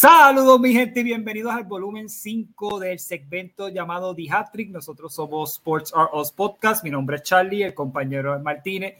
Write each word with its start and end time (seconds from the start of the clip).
Saludos 0.00 0.58
mi 0.58 0.72
gente 0.72 1.00
y 1.00 1.02
bienvenidos 1.02 1.52
al 1.52 1.64
volumen 1.64 2.08
5 2.08 2.80
del 2.80 2.98
segmento 2.98 3.68
llamado 3.68 4.14
The 4.14 4.30
Hat-Trick. 4.30 4.70
Nosotros 4.70 5.12
somos 5.12 5.52
Sports 5.52 5.92
Are 5.94 6.08
Us 6.14 6.32
Podcast. 6.32 6.82
Mi 6.82 6.88
nombre 6.88 7.16
es 7.16 7.22
Charlie, 7.22 7.64
el 7.64 7.74
compañero 7.74 8.34
es 8.34 8.40
Martínez. 8.40 8.94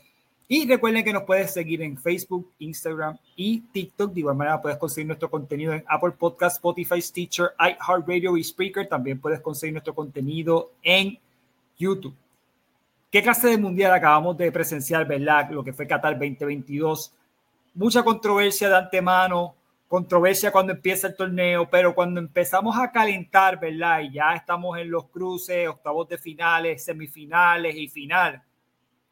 Y 0.47 0.69
recuerden 0.69 1.03
que 1.03 1.15
nos 1.15 1.23
puedes 1.23 1.55
seguir 1.55 1.81
en 1.81 1.97
Facebook, 1.97 2.53
Instagram 2.59 3.17
y 3.34 3.61
TikTok. 3.61 4.12
De 4.12 4.21
igual 4.21 4.37
manera 4.37 4.61
puedes 4.61 4.77
conseguir 4.77 5.06
nuestro 5.06 5.31
contenido 5.31 5.73
en 5.73 5.83
Apple 5.89 6.11
Podcast, 6.11 6.56
Spotify, 6.56 7.01
Stitcher, 7.01 7.53
iHeartRadio 7.59 8.37
y 8.37 8.45
Spreaker. 8.45 8.87
También 8.87 9.19
puedes 9.21 9.41
conseguir 9.41 9.73
nuestro 9.73 9.95
contenido 9.95 10.73
en 10.83 11.19
YouTube. 11.78 12.15
¿Qué 13.11 13.23
clase 13.23 13.48
de 13.48 13.56
mundial 13.56 13.95
acabamos 13.95 14.37
de 14.37 14.53
presenciar, 14.53 15.09
verdad? 15.09 15.48
Lo 15.51 15.65
que 15.65 15.73
fue 15.73 15.87
Qatar 15.87 16.19
2022. 16.19 17.11
Mucha 17.73 18.03
controversia 18.03 18.69
de 18.69 18.77
antemano, 18.77 19.55
controversia 19.91 20.53
cuando 20.53 20.73
empieza 20.73 21.09
el 21.09 21.17
torneo, 21.17 21.69
pero 21.69 21.97
cuando 21.97 22.21
empezamos 22.21 22.79
a 22.79 22.93
calentar, 22.93 23.59
¿verdad? 23.59 24.03
Y 24.03 24.13
ya 24.13 24.37
estamos 24.37 24.79
en 24.79 24.89
los 24.89 25.09
cruces, 25.09 25.67
octavos 25.67 26.09
de 26.09 26.17
finales, 26.17 26.85
semifinales 26.85 27.75
y 27.75 27.89
final 27.89 28.41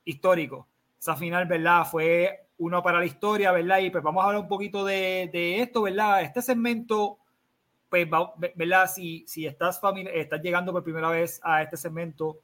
histórico. 0.04 0.68
Esa 0.96 1.16
final, 1.16 1.46
¿verdad? 1.46 1.84
Fue 1.84 2.46
uno 2.58 2.80
para 2.80 3.00
la 3.00 3.06
historia, 3.06 3.50
¿verdad? 3.50 3.80
Y 3.80 3.90
pues 3.90 4.04
vamos 4.04 4.22
a 4.22 4.28
hablar 4.28 4.42
un 4.42 4.46
poquito 4.46 4.84
de, 4.84 5.28
de 5.32 5.60
esto, 5.62 5.82
¿verdad? 5.82 6.22
Este 6.22 6.42
segmento, 6.42 7.18
pues, 7.88 8.06
¿verdad? 8.54 8.86
Si, 8.86 9.24
si 9.26 9.46
estás, 9.46 9.80
estás 10.14 10.40
llegando 10.40 10.70
por 10.70 10.84
primera 10.84 11.10
vez 11.10 11.40
a 11.42 11.60
este 11.60 11.76
segmento, 11.76 12.38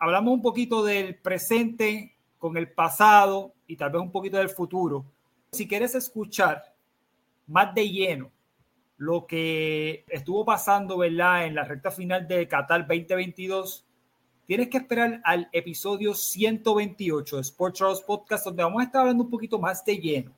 hablamos 0.00 0.34
un 0.34 0.42
poquito 0.42 0.82
del 0.82 1.20
presente 1.20 2.16
con 2.36 2.56
el 2.56 2.72
pasado 2.72 3.54
y 3.68 3.76
tal 3.76 3.92
vez 3.92 4.02
un 4.02 4.10
poquito 4.10 4.38
del 4.38 4.48
futuro. 4.48 5.04
Si 5.52 5.68
quieres 5.68 5.94
escuchar 5.94 6.73
más 7.46 7.74
de 7.74 7.88
lleno 7.88 8.30
lo 8.96 9.26
que 9.26 10.04
estuvo 10.08 10.44
pasando, 10.44 10.98
¿verdad? 10.98 11.46
En 11.46 11.54
la 11.54 11.64
recta 11.64 11.90
final 11.90 12.26
de 12.28 12.46
Qatar 12.48 12.86
2022, 12.86 13.84
tienes 14.46 14.68
que 14.68 14.78
esperar 14.78 15.20
al 15.24 15.48
episodio 15.52 16.14
128 16.14 17.36
de 17.36 17.42
Sports 17.42 17.78
Charles 17.78 18.00
Podcast, 18.02 18.46
donde 18.46 18.62
vamos 18.62 18.80
a 18.80 18.84
estar 18.84 19.00
hablando 19.00 19.24
un 19.24 19.30
poquito 19.30 19.58
más 19.58 19.84
de 19.84 19.98
lleno 19.98 20.32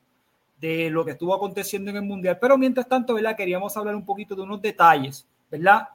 de 0.60 0.88
lo 0.90 1.04
que 1.04 1.12
estuvo 1.12 1.34
aconteciendo 1.34 1.90
en 1.90 1.98
el 1.98 2.02
Mundial. 2.02 2.38
Pero 2.40 2.56
mientras 2.56 2.88
tanto, 2.88 3.14
¿verdad? 3.14 3.36
Queríamos 3.36 3.76
hablar 3.76 3.94
un 3.94 4.06
poquito 4.06 4.34
de 4.34 4.42
unos 4.42 4.62
detalles, 4.62 5.28
¿verdad? 5.50 5.88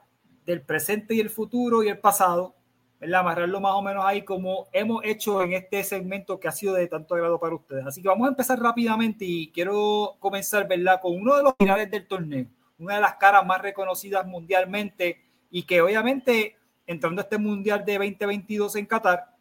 Del 0.46 0.62
presente 0.62 1.14
y 1.14 1.20
el 1.20 1.30
futuro 1.30 1.82
y 1.82 1.88
el 1.88 1.98
pasado 1.98 2.54
¿verdad? 3.02 3.20
Amarrarlo 3.22 3.60
más 3.60 3.72
o 3.74 3.82
menos 3.82 4.04
ahí 4.06 4.22
como 4.22 4.68
hemos 4.72 5.04
hecho 5.04 5.42
en 5.42 5.54
este 5.54 5.82
segmento 5.82 6.38
que 6.38 6.46
ha 6.46 6.52
sido 6.52 6.74
de 6.74 6.86
tanto 6.86 7.16
agrado 7.16 7.40
para 7.40 7.56
ustedes. 7.56 7.84
Así 7.84 8.00
que 8.00 8.06
vamos 8.06 8.26
a 8.26 8.30
empezar 8.30 8.60
rápidamente 8.60 9.24
y 9.24 9.50
quiero 9.50 10.14
comenzar, 10.20 10.68
¿verdad? 10.68 11.00
Con 11.02 11.16
uno 11.16 11.36
de 11.36 11.42
los 11.42 11.52
finales 11.58 11.90
del 11.90 12.06
torneo, 12.06 12.46
una 12.78 12.94
de 12.94 13.00
las 13.00 13.16
caras 13.16 13.44
más 13.44 13.60
reconocidas 13.60 14.24
mundialmente 14.24 15.20
y 15.50 15.64
que 15.64 15.80
obviamente 15.80 16.56
entrando 16.86 17.20
a 17.20 17.24
este 17.24 17.38
mundial 17.38 17.84
de 17.84 17.94
2022 17.94 18.76
en 18.76 18.86
Qatar, 18.86 19.34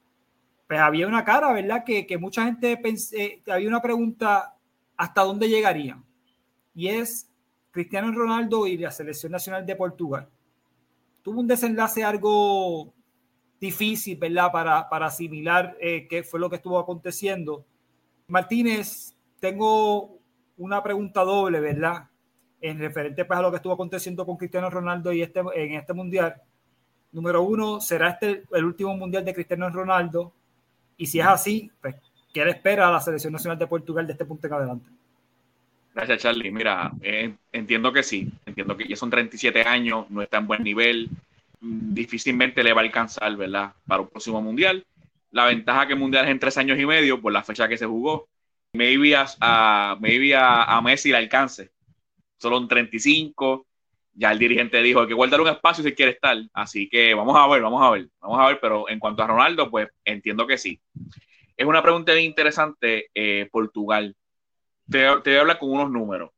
pues 0.67 0.79
había 0.79 1.05
una 1.05 1.23
cara, 1.23 1.53
¿verdad? 1.53 1.83
Que, 1.83 2.07
que 2.07 2.17
mucha 2.17 2.45
gente 2.45 2.75
pensé, 2.77 3.43
había 3.45 3.67
una 3.67 3.81
pregunta, 3.83 4.57
¿hasta 4.97 5.21
dónde 5.21 5.47
llegarían? 5.47 6.03
Y 6.73 6.87
es 6.87 7.29
Cristiano 7.69 8.11
Ronaldo 8.11 8.65
y 8.65 8.75
la 8.75 8.89
selección 8.89 9.31
nacional 9.31 9.67
de 9.67 9.75
Portugal. 9.75 10.27
Tuvo 11.21 11.41
un 11.41 11.47
desenlace 11.47 12.03
algo 12.03 12.91
difícil, 13.61 14.17
¿verdad? 14.17 14.51
Para, 14.51 14.89
para 14.89 15.05
asimilar 15.05 15.77
eh, 15.79 16.07
qué 16.09 16.23
fue 16.23 16.39
lo 16.39 16.49
que 16.49 16.55
estuvo 16.55 16.79
aconteciendo. 16.79 17.63
Martínez, 18.27 19.15
tengo 19.39 20.17
una 20.57 20.81
pregunta 20.81 21.23
doble, 21.23 21.59
¿verdad? 21.59 22.09
En 22.59 22.79
referente 22.79 23.23
pues, 23.23 23.39
a 23.39 23.41
lo 23.43 23.51
que 23.51 23.57
estuvo 23.57 23.73
aconteciendo 23.73 24.25
con 24.25 24.35
Cristiano 24.35 24.69
Ronaldo 24.69 25.13
y 25.13 25.21
este, 25.21 25.41
en 25.55 25.73
este 25.75 25.93
mundial. 25.93 26.41
Número 27.11 27.43
uno, 27.43 27.79
¿será 27.79 28.09
este 28.09 28.43
el 28.51 28.65
último 28.65 28.97
mundial 28.97 29.23
de 29.23 29.33
Cristiano 29.33 29.69
Ronaldo? 29.69 30.33
Y 30.97 31.05
si 31.05 31.19
es 31.19 31.25
así, 31.27 31.71
pues, 31.79 31.95
¿qué 32.33 32.43
le 32.43 32.51
espera 32.51 32.87
a 32.87 32.91
la 32.91 32.99
selección 32.99 33.33
nacional 33.33 33.59
de 33.59 33.67
Portugal 33.67 34.07
de 34.07 34.13
este 34.13 34.25
punto 34.25 34.47
en 34.47 34.53
adelante? 34.53 34.89
Gracias, 35.93 36.19
Charlie. 36.19 36.51
Mira, 36.51 36.91
eh, 37.01 37.35
entiendo 37.51 37.93
que 37.93 38.01
sí. 38.01 38.31
Entiendo 38.45 38.75
que 38.75 38.87
ya 38.87 38.95
son 38.95 39.09
37 39.09 39.61
años, 39.63 40.09
no 40.09 40.21
está 40.21 40.37
en 40.37 40.47
buen 40.47 40.63
nivel 40.63 41.09
difícilmente 41.61 42.63
le 42.63 42.73
va 42.73 42.81
a 42.81 42.83
alcanzar, 42.83 43.35
¿verdad? 43.37 43.73
Para 43.85 44.01
un 44.01 44.09
próximo 44.09 44.41
mundial. 44.41 44.85
La 45.29 45.45
ventaja 45.45 45.87
que 45.87 45.93
el 45.93 45.99
mundial 45.99 46.25
es 46.25 46.31
en 46.31 46.39
tres 46.39 46.57
años 46.57 46.77
y 46.79 46.85
medio 46.85 47.21
por 47.21 47.31
la 47.31 47.43
fecha 47.43 47.67
que 47.67 47.77
se 47.77 47.85
jugó. 47.85 48.27
Maybe 48.73 49.15
a, 49.15 49.25
a 49.39 49.97
maybe 49.99 50.35
a, 50.35 50.63
a, 50.63 50.81
Messi 50.81 51.11
le 51.11 51.17
alcance. 51.17 51.71
Solo 52.37 52.57
en 52.57 52.67
35. 52.67 53.67
Ya 54.13 54.31
el 54.31 54.39
dirigente 54.39 54.81
dijo 54.81 55.07
que 55.07 55.13
guardar 55.13 55.39
un 55.39 55.47
espacio 55.47 55.83
si 55.83 55.93
quiere 55.93 56.13
estar. 56.13 56.37
Así 56.53 56.89
que 56.89 57.13
vamos 57.13 57.37
a 57.37 57.47
ver, 57.47 57.61
vamos 57.61 57.81
a 57.81 57.91
ver, 57.91 58.09
vamos 58.19 58.39
a 58.39 58.47
ver. 58.47 58.59
Pero 58.59 58.89
en 58.89 58.99
cuanto 58.99 59.23
a 59.23 59.27
Ronaldo, 59.27 59.69
pues 59.69 59.87
entiendo 60.03 60.47
que 60.47 60.57
sí. 60.57 60.81
Es 61.55 61.65
una 61.65 61.83
pregunta 61.83 62.19
interesante, 62.19 63.09
eh, 63.13 63.47
Portugal. 63.51 64.15
Te, 64.89 64.99
te 65.23 65.29
voy 65.29 65.37
a 65.37 65.41
hablar 65.41 65.59
con 65.59 65.69
unos 65.69 65.91
números 65.91 66.31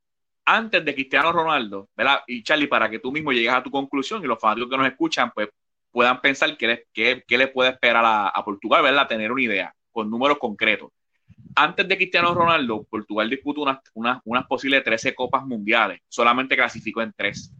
antes 0.46 0.84
de 0.84 0.94
Cristiano 0.94 1.32
Ronaldo, 1.32 1.90
¿verdad? 1.96 2.20
Y 2.28 2.44
Charlie, 2.44 2.68
para 2.68 2.90
que 2.90 3.00
tú 3.00 3.12
mismo 3.12 3.32
llegues 3.32 3.54
a 3.54 3.64
tu 3.64 3.72
conclusión 3.72 4.24
y 4.24 4.28
los 4.28 4.40
fanáticos 4.40 4.70
que 4.70 4.78
nos 4.78 4.88
escuchan, 4.88 5.32
pues 5.34 5.50
puedan 5.92 6.20
pensar 6.22 6.58
qué 6.58 6.68
le, 6.68 6.88
qué, 6.92 7.24
qué 7.28 7.48
puede 7.48 7.72
esperar 7.72 8.04
a, 8.04 8.28
a, 8.30 8.44
Portugal, 8.44 8.84
¿verdad? 8.84 9.08
Tener 9.08 9.32
una 9.32 9.42
idea 9.42 9.76
con 9.92 10.10
números 10.10 10.40
concretos. 10.40 10.92
Antes 11.56 11.88
de 11.88 11.96
Cristiano 11.96 12.34
Ronaldo, 12.34 12.84
Portugal 12.90 13.30
disputó 13.30 13.62
unas, 13.62 13.80
unas, 13.94 14.20
unas 14.26 14.46
posibles 14.48 14.84
13 14.84 15.14
copas 15.14 15.46
mundiales, 15.46 16.02
solamente 16.08 16.56
clasificó 16.56 17.02
en 17.02 17.14
3. 17.16 17.54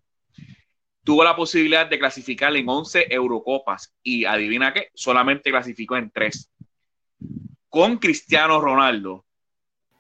Tuvo 1.04 1.24
la 1.24 1.36
posibilidad 1.36 1.86
de 1.86 2.00
clasificar 2.00 2.56
en 2.56 2.68
11 2.68 3.14
Eurocopas 3.14 3.94
y 4.02 4.26
adivina 4.26 4.74
qué, 4.74 4.90
solamente 4.94 5.52
clasificó 5.52 5.96
en 5.98 6.10
3. 6.10 6.50
Con 7.70 7.98
Cristiano 7.98 8.60
Ronaldo, 8.60 9.26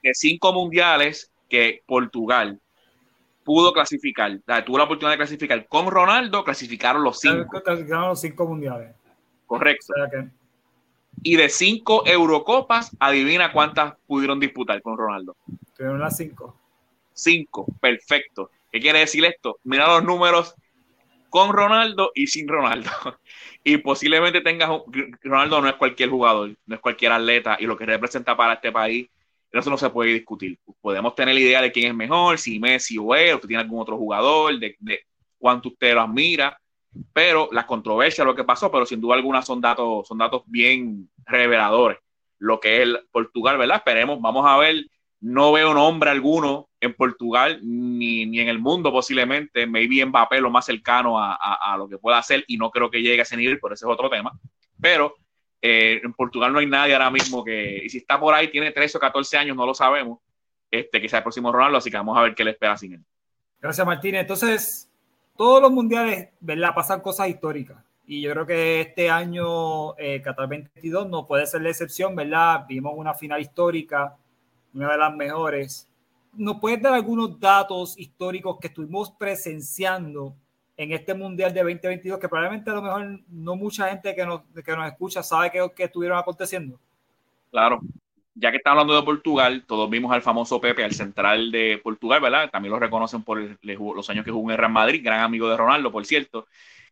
de 0.02 0.12
5 0.14 0.54
mundiales 0.54 1.32
que 1.50 1.84
Portugal 1.86 2.60
pudo 3.44 3.74
clasificar, 3.74 4.40
tuvo 4.66 4.78
la 4.78 4.86
oportunidad 4.86 5.14
de 5.14 5.18
clasificar 5.18 5.68
con 5.68 5.90
Ronaldo, 5.90 6.44
clasificaron 6.44 7.04
los 7.04 7.20
cinco. 7.20 7.62
Clasificaron 7.62 8.10
los 8.10 8.22
cinco 8.22 8.46
mundiales. 8.46 8.96
Correcto. 9.46 9.86
O 9.90 9.96
sea 9.96 10.10
que... 10.10 10.28
Y 11.22 11.36
de 11.36 11.50
cinco 11.50 12.04
Eurocopas, 12.06 12.96
adivina 13.00 13.52
cuántas 13.52 13.96
pudieron 14.08 14.40
disputar 14.40 14.82
con 14.82 14.98
Ronaldo. 14.98 15.36
Tuvieron 15.76 16.00
las 16.00 16.18
cinco. 16.18 16.60
Cinco, 17.14 17.68
perfecto. 17.80 18.50
¿Qué 18.72 18.80
quiere 18.80 19.00
decir 19.00 19.24
esto? 19.24 19.60
Mira 19.64 19.88
los 19.88 20.04
números 20.04 20.56
con 21.30 21.52
Ronaldo 21.52 22.12
y 22.14 22.28
sin 22.28 22.48
Ronaldo. 22.48 22.90
Y 23.66 23.78
posiblemente 23.78 24.42
tengas, 24.42 24.70
Ronaldo 25.22 25.62
no 25.62 25.70
es 25.70 25.76
cualquier 25.76 26.10
jugador, 26.10 26.54
no 26.66 26.76
es 26.76 26.82
cualquier 26.82 27.14
atleta 27.14 27.56
y 27.58 27.66
lo 27.66 27.78
que 27.78 27.86
representa 27.86 28.36
para 28.36 28.56
este 28.56 28.74
país, 28.74 29.08
eso 29.60 29.70
no 29.70 29.78
se 29.78 29.90
puede 29.90 30.14
discutir. 30.14 30.60
Podemos 30.82 31.16
tener 31.16 31.36
la 31.36 31.42
idea 31.42 31.62
de 31.62 31.72
quién 31.72 31.88
es 31.88 31.96
mejor, 31.96 32.38
si 32.40 32.60
Messi 32.60 32.98
o 32.98 33.14
él, 33.16 33.34
o 33.34 33.36
usted 33.36 33.48
tiene 33.48 33.64
algún 33.64 33.82
otro 33.82 33.98
jugador, 33.98 34.58
de, 34.60 34.76
de 34.80 35.02
cuánto 35.38 35.70
usted 35.70 35.94
lo 35.94 36.02
admira, 36.02 36.60
pero 37.12 37.50
las 37.52 37.66
controversias, 37.66 38.26
lo 38.26 38.36
que 38.36 38.44
pasó, 38.44 38.72
pero 38.72 38.86
sin 38.86 39.02
duda 39.02 39.16
alguna 39.16 39.42
son 39.42 39.62
datos, 39.62 40.08
son 40.08 40.18
datos 40.18 40.44
bien 40.46 41.10
reveladores. 41.26 41.98
Lo 42.40 42.60
que 42.60 42.78
es 42.78 42.84
el 42.84 43.00
Portugal, 43.12 43.58
¿verdad? 43.58 43.78
Esperemos, 43.78 44.20
vamos 44.22 44.46
a 44.46 44.58
ver 44.58 44.86
no 45.24 45.54
veo 45.54 45.74
nombre 45.74 46.10
alguno 46.10 46.70
en 46.82 46.94
Portugal 46.96 47.62
ni, 47.64 48.26
ni, 48.26 48.42
en 48.42 48.50
el 48.50 48.60
mundo 48.60 48.92
posiblemente. 48.92 49.66
Maybe 49.66 50.06
Mbappé 50.06 50.42
lo 50.42 50.50
más 50.50 50.66
cercano 50.66 51.18
a, 51.18 51.36
a, 51.36 51.74
a, 51.74 51.78
lo 51.78 51.88
que 51.88 51.98
pueda 51.98 52.18
hacer 52.18 52.44
y 52.46 52.58
no 52.58 52.70
creo 52.70 52.92
que 52.92 53.02
llegue 53.02 53.20
a 53.20 53.24
ese 53.24 53.38
nivel, 53.38 53.58
pero 53.62 53.74
ese 53.74 53.86
es 53.86 53.90
otro 53.90 54.10
tema. 54.10 54.34
Pero 54.82 55.16
eh, 55.66 56.02
en 56.04 56.12
Portugal 56.12 56.52
no 56.52 56.60
hay 56.60 56.66
nadie 56.66 56.94
ahora 56.94 57.10
mismo 57.10 57.42
que, 57.42 57.84
y 57.86 57.90
si 57.90 58.00
está 58.00 58.20
por 58.20 58.34
ahí, 58.34 58.52
tiene 58.52 58.72
13 58.72 58.98
o 58.98 59.00
14 59.00 59.38
años, 59.38 59.56
no 59.56 59.66
lo 59.66 59.74
sabemos. 59.74 60.20
Este, 60.70 61.00
quizá 61.00 61.18
el 61.18 61.24
próximo 61.24 61.54
Ronaldo, 61.54 61.78
así 61.78 61.90
que 61.90 61.96
vamos 61.96 62.18
a 62.18 62.22
ver 62.22 62.36
qué 62.36 62.44
le 62.44 62.52
espera 62.52 62.76
sin 62.76 62.96
él. 62.96 63.06
Gracias, 63.62 63.88
Martínez. 63.88 64.22
Entonces, 64.22 64.92
todos 65.38 65.62
los 65.62 65.72
mundiales, 65.72 66.30
¿verdad? 66.42 66.76
Pasan 66.76 67.00
cosas 67.00 67.30
históricas. 67.30 67.78
Y 68.06 68.20
yo 68.20 68.32
creo 68.34 68.46
que 68.46 68.82
este 68.82 69.10
año, 69.10 69.98
eh, 69.98 70.22
Qatar 70.22 70.50
22, 70.50 71.08
no 71.08 71.26
puede 71.26 71.48
ser 71.48 71.62
la 71.62 71.70
excepción, 71.70 72.14
¿verdad? 72.14 72.66
Vimos 72.68 72.94
una 72.98 73.14
final 73.14 73.40
histórica 73.40 74.18
una 74.74 74.92
de 74.92 74.98
las 74.98 75.16
mejores. 75.16 75.88
¿Nos 76.34 76.60
puedes 76.60 76.82
dar 76.82 76.94
algunos 76.94 77.40
datos 77.40 77.98
históricos 77.98 78.58
que 78.60 78.68
estuvimos 78.68 79.12
presenciando 79.12 80.36
en 80.76 80.92
este 80.92 81.14
Mundial 81.14 81.54
de 81.54 81.62
2022 81.62 82.20
que 82.20 82.30
probablemente 82.30 82.70
a 82.70 82.74
lo 82.74 82.82
mejor 82.82 83.20
no 83.30 83.56
mucha 83.56 83.90
gente 83.90 84.16
que 84.16 84.26
nos, 84.26 84.42
que 84.66 84.76
nos 84.76 84.88
escucha 84.88 85.24
sabe 85.24 85.52
que, 85.52 85.66
que 85.76 85.84
estuvieron 85.84 86.18
aconteciendo? 86.18 86.80
Claro, 87.52 87.80
ya 88.34 88.52
que 88.52 88.58
está 88.58 88.72
hablando 88.72 88.96
de 88.96 89.04
Portugal, 89.04 89.64
todos 89.68 89.90
vimos 89.90 90.12
al 90.12 90.22
famoso 90.22 90.60
Pepe, 90.60 90.84
al 90.84 90.94
central 90.94 91.52
de 91.52 91.80
Portugal, 91.84 92.22
¿verdad? 92.22 92.50
También 92.50 92.72
lo 92.72 92.80
reconocen 92.80 93.24
por 93.24 93.40
los 93.62 94.10
años 94.10 94.26
que 94.26 94.32
jugó 94.32 94.52
en 94.52 94.58
Real 94.58 94.72
Madrid, 94.72 95.02
gran 95.04 95.22
amigo 95.22 95.48
de 95.50 95.58
Ronaldo, 95.58 95.92
por 95.92 96.06
cierto. 96.06 96.48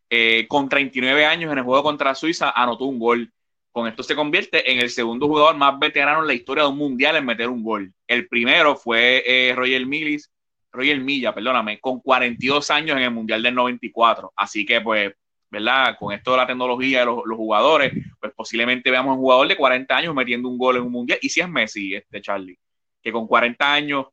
Eh, 0.08 0.46
con 0.48 0.68
39 0.68 1.26
años 1.26 1.50
en 1.50 1.58
el 1.58 1.64
juego 1.64 1.82
contra 1.82 2.14
Suiza 2.14 2.50
anotó 2.50 2.84
un 2.84 2.98
gol 2.98 3.32
con 3.72 3.88
esto 3.88 4.02
se 4.02 4.14
convierte 4.14 4.70
en 4.70 4.78
el 4.78 4.90
segundo 4.90 5.26
jugador 5.26 5.56
más 5.56 5.78
veterano 5.78 6.20
en 6.20 6.26
la 6.26 6.34
historia 6.34 6.64
de 6.64 6.68
un 6.68 6.76
mundial 6.76 7.16
en 7.16 7.24
meter 7.24 7.48
un 7.48 7.64
gol. 7.64 7.92
El 8.06 8.28
primero 8.28 8.76
fue 8.76 9.22
eh, 9.26 9.54
Roger 9.54 9.86
Millis, 9.86 10.30
Roger 10.72 11.00
Milla, 11.00 11.34
perdóname, 11.34 11.78
con 11.80 12.00
42 12.00 12.70
años 12.70 12.96
en 12.96 13.02
el 13.04 13.10
mundial 13.10 13.42
del 13.42 13.54
94. 13.54 14.32
Así 14.34 14.64
que, 14.64 14.80
pues, 14.80 15.12
¿verdad? 15.50 15.96
Con 15.98 16.14
esto 16.14 16.30
de 16.30 16.36
la 16.38 16.46
tecnología 16.46 17.00
de 17.00 17.06
los, 17.06 17.22
jugadores, 17.36 17.92
pues 18.18 18.32
posiblemente 18.34 18.90
veamos 18.90 19.14
un 19.14 19.20
jugador 19.20 19.46
de 19.48 19.56
40 19.56 19.94
años 19.94 20.14
metiendo 20.14 20.48
un 20.48 20.56
gol 20.56 20.76
en 20.76 20.82
un 20.82 20.92
mundial. 20.92 21.18
Y 21.20 21.28
si 21.28 21.40
es 21.40 21.48
Messi, 21.48 21.94
este 21.94 22.22
Charlie, 22.22 22.58
que 23.02 23.12
con 23.12 23.26
40 23.26 23.72
años, 23.72 24.06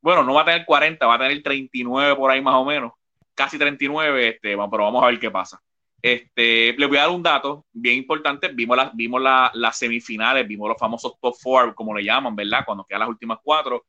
bueno, 0.00 0.24
no 0.24 0.34
va 0.34 0.42
a 0.42 0.44
tener 0.46 0.64
40, 0.66 1.06
va 1.06 1.14
a 1.14 1.18
tener 1.18 1.42
39 1.42 2.16
por 2.16 2.30
ahí 2.30 2.42
más 2.42 2.54
o 2.54 2.64
menos, 2.64 2.92
casi 3.34 3.56
39, 3.56 4.28
este, 4.28 4.56
pero 4.56 4.84
vamos 4.84 5.02
a 5.04 5.06
ver 5.06 5.20
qué 5.20 5.30
pasa. 5.30 5.60
Este, 6.02 6.72
les 6.72 6.88
voy 6.88 6.96
a 6.96 7.02
dar 7.02 7.10
un 7.10 7.22
dato 7.22 7.66
bien 7.72 7.96
importante. 7.96 8.48
Vimos, 8.48 8.76
las 8.76 8.96
vimos 8.96 9.20
la, 9.20 9.50
las 9.54 9.78
semifinales, 9.78 10.48
vimos 10.48 10.68
los 10.70 10.78
famosos 10.78 11.14
top 11.20 11.36
four, 11.40 11.74
como 11.74 11.94
le 11.94 12.02
llaman, 12.02 12.34
¿verdad? 12.34 12.64
Cuando 12.64 12.84
quedan 12.84 13.00
las 13.00 13.08
últimas 13.10 13.38
cuatro. 13.42 13.84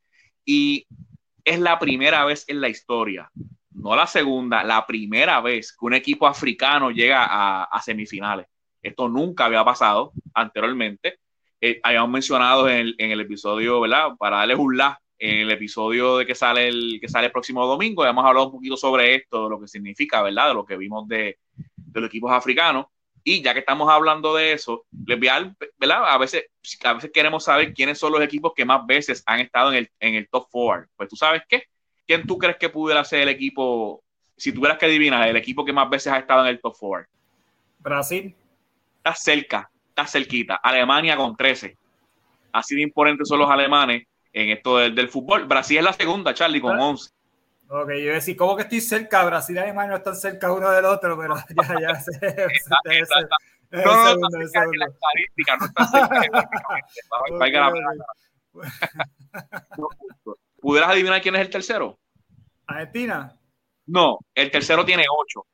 Y 0.45 0.85
es 1.43 1.59
la 1.59 1.79
primera 1.79 2.25
vez 2.25 2.45
en 2.47 2.61
la 2.61 2.69
historia, 2.69 3.29
no 3.73 3.95
la 3.95 4.07
segunda, 4.07 4.63
la 4.63 4.85
primera 4.85 5.41
vez 5.41 5.71
que 5.71 5.85
un 5.85 5.93
equipo 5.93 6.27
africano 6.27 6.91
llega 6.91 7.25
a, 7.25 7.63
a 7.63 7.81
semifinales. 7.81 8.47
Esto 8.81 9.07
nunca 9.07 9.45
había 9.45 9.63
pasado 9.63 10.11
anteriormente. 10.33 11.19
Eh, 11.59 11.79
habíamos 11.83 12.09
mencionado 12.09 12.67
en 12.67 12.95
el, 12.97 13.21
episodio, 13.21 13.79
¿verdad? 13.81 14.15
Para 14.17 14.37
darles 14.37 14.57
un 14.57 14.75
la, 14.75 14.99
en 15.19 15.41
el 15.41 15.51
episodio 15.51 16.17
de 16.17 16.25
que 16.25 16.33
sale 16.33 16.67
el, 16.67 16.97
que 16.99 17.07
sale 17.07 17.27
el 17.27 17.31
próximo 17.31 17.65
domingo, 17.67 18.01
habíamos 18.01 18.25
hablado 18.25 18.47
un 18.47 18.51
poquito 18.53 18.75
sobre 18.75 19.15
esto, 19.15 19.43
de 19.43 19.49
lo 19.51 19.59
que 19.61 19.67
significa, 19.67 20.23
¿verdad? 20.23 20.49
De 20.49 20.53
lo 20.55 20.65
que 20.65 20.77
vimos 20.77 21.07
de, 21.07 21.37
de 21.75 22.01
los 22.01 22.09
equipos 22.09 22.31
africanos. 22.31 22.87
Y 23.23 23.41
ya 23.41 23.53
que 23.53 23.59
estamos 23.59 23.89
hablando 23.89 24.35
de 24.35 24.53
eso, 24.53 24.85
les 25.05 25.19
voy 25.19 25.27
a, 25.27 25.53
¿verdad? 25.77 26.05
A 26.07 26.17
veces, 26.17 26.45
a 26.83 26.93
veces 26.93 27.11
queremos 27.13 27.43
saber 27.43 27.73
quiénes 27.73 27.99
son 27.99 28.11
los 28.11 28.21
equipos 28.21 28.53
que 28.55 28.65
más 28.65 28.85
veces 28.85 29.23
han 29.25 29.39
estado 29.39 29.71
en 29.71 29.77
el, 29.77 29.91
en 29.99 30.15
el 30.15 30.27
top 30.27 30.47
four. 30.49 30.89
Pues 30.95 31.09
tú 31.09 31.15
sabes 31.15 31.43
qué, 31.47 31.65
¿quién 32.07 32.25
tú 32.25 32.37
crees 32.37 32.57
que 32.57 32.69
pudiera 32.69 33.03
ser 33.03 33.21
el 33.21 33.29
equipo, 33.29 34.03
si 34.37 34.51
tuvieras 34.51 34.77
que 34.77 34.87
adivinar, 34.87 35.27
el 35.27 35.37
equipo 35.37 35.63
que 35.63 35.73
más 35.73 35.89
veces 35.89 36.11
ha 36.11 36.17
estado 36.17 36.41
en 36.41 36.47
el 36.47 36.59
top 36.59 36.75
four? 36.75 37.07
Brasil. 37.79 38.35
Está 38.97 39.15
cerca, 39.15 39.71
está 39.89 40.07
cerquita. 40.07 40.55
Alemania 40.55 41.15
con 41.15 41.35
13. 41.35 41.77
Así 42.51 42.75
de 42.75 42.81
imponentes 42.81 43.27
son 43.27 43.39
los 43.39 43.49
alemanes 43.49 44.07
en 44.33 44.49
esto 44.49 44.77
del, 44.77 44.95
del 44.95 45.09
fútbol. 45.09 45.45
Brasil 45.45 45.77
es 45.77 45.83
la 45.83 45.93
segunda, 45.93 46.33
Charlie, 46.33 46.61
con 46.61 46.79
11. 46.79 47.11
Ok, 47.73 47.87
yo 47.87 47.95
iba 47.95 48.11
a 48.11 48.15
decir, 48.15 48.35
¿cómo 48.35 48.57
que 48.57 48.63
estoy 48.63 48.81
cerca? 48.81 49.23
Brasil 49.23 49.55
y 49.55 49.59
Alemania 49.59 49.91
no 49.91 49.95
están 49.95 50.17
cerca 50.17 50.51
uno 50.51 50.69
del 50.71 50.83
otro, 50.83 51.17
pero 51.17 51.35
ya, 51.55 51.79
ya 51.79 51.95
sé. 51.95 52.35
No, 53.71 53.81
no, 53.81 54.15
no, 54.15 54.27
la 54.37 54.87
estadística, 54.87 55.55
no 55.57 55.65
está 55.67 55.85
cerca. 55.87 56.49
¿Pudieras 60.59 60.89
adivinar 60.89 61.21
quién 61.21 61.35
es 61.35 61.41
el 61.41 61.49
tercero? 61.49 61.97
¿Argentina? 62.67 63.39
No, 63.85 64.19
el 64.35 64.51
tercero 64.51 64.83
tiene 64.83 65.05
ocho. 65.09 65.45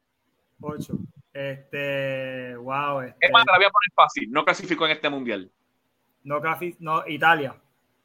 Ocho. 0.59 0.93
Este, 1.31 2.55
wow. 2.55 3.01
Este... 3.01 3.27
Es 3.27 3.31
más, 3.31 3.45
la 3.45 3.57
voy 3.57 3.65
a 3.65 3.69
poner 3.69 3.91
fácil. 3.93 4.31
No 4.31 4.43
clasificó 4.43 4.85
en 4.85 4.93
este 4.93 5.07
mundial. 5.07 5.51
No, 6.23 6.41
no 6.79 7.07
Italia. 7.07 7.55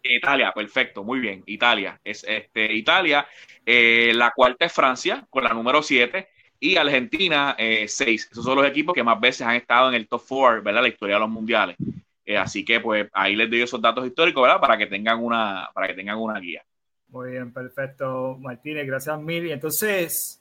Italia, 0.02 0.52
perfecto, 0.52 1.04
muy 1.04 1.20
bien. 1.20 1.42
Italia. 1.46 2.00
Es 2.02 2.24
este, 2.24 2.72
Italia. 2.72 3.26
Eh, 3.64 4.12
la 4.14 4.30
cuarta 4.30 4.66
es 4.66 4.72
Francia, 4.72 5.26
con 5.30 5.44
la 5.44 5.52
número 5.52 5.82
7. 5.82 6.28
Y 6.60 6.76
Argentina, 6.76 7.56
6. 7.58 8.00
Eh, 8.00 8.14
Esos 8.30 8.44
son 8.44 8.56
los 8.56 8.66
equipos 8.66 8.94
que 8.94 9.02
más 9.02 9.20
veces 9.20 9.46
han 9.46 9.56
estado 9.56 9.88
en 9.88 9.94
el 9.94 10.08
top 10.08 10.22
4, 10.28 10.62
¿verdad? 10.62 10.82
La 10.82 10.88
historia 10.88 11.16
de 11.16 11.20
los 11.20 11.30
mundiales. 11.30 11.76
Eh, 12.24 12.36
así 12.36 12.64
que, 12.64 12.80
pues, 12.80 13.08
ahí 13.12 13.34
les 13.34 13.50
doy 13.50 13.62
esos 13.62 13.80
datos 13.80 14.06
históricos, 14.06 14.42
¿verdad? 14.42 14.60
Para 14.60 14.78
que 14.78 14.86
tengan 14.86 15.22
una, 15.22 15.68
para 15.74 15.88
que 15.88 15.94
tengan 15.94 16.18
una 16.18 16.38
guía. 16.38 16.62
Muy 17.08 17.32
bien, 17.32 17.52
perfecto, 17.52 18.36
Martínez. 18.40 18.86
Gracias 18.86 19.20
mil. 19.20 19.46
Y 19.46 19.52
entonces, 19.52 20.40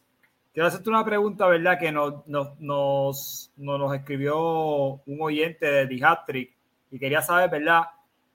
quiero 0.53 0.67
hacerte 0.67 0.89
una 0.89 1.03
pregunta, 1.03 1.47
¿verdad? 1.47 1.79
Que 1.79 1.91
nos, 1.91 2.25
nos, 2.27 2.59
nos, 2.59 3.51
nos 3.57 3.95
escribió 3.95 5.01
un 5.05 5.17
oyente 5.19 5.65
de 5.65 5.87
Dihatric 5.87 6.51
y 6.91 6.99
quería 6.99 7.21
saber, 7.21 7.49
¿verdad? 7.49 7.83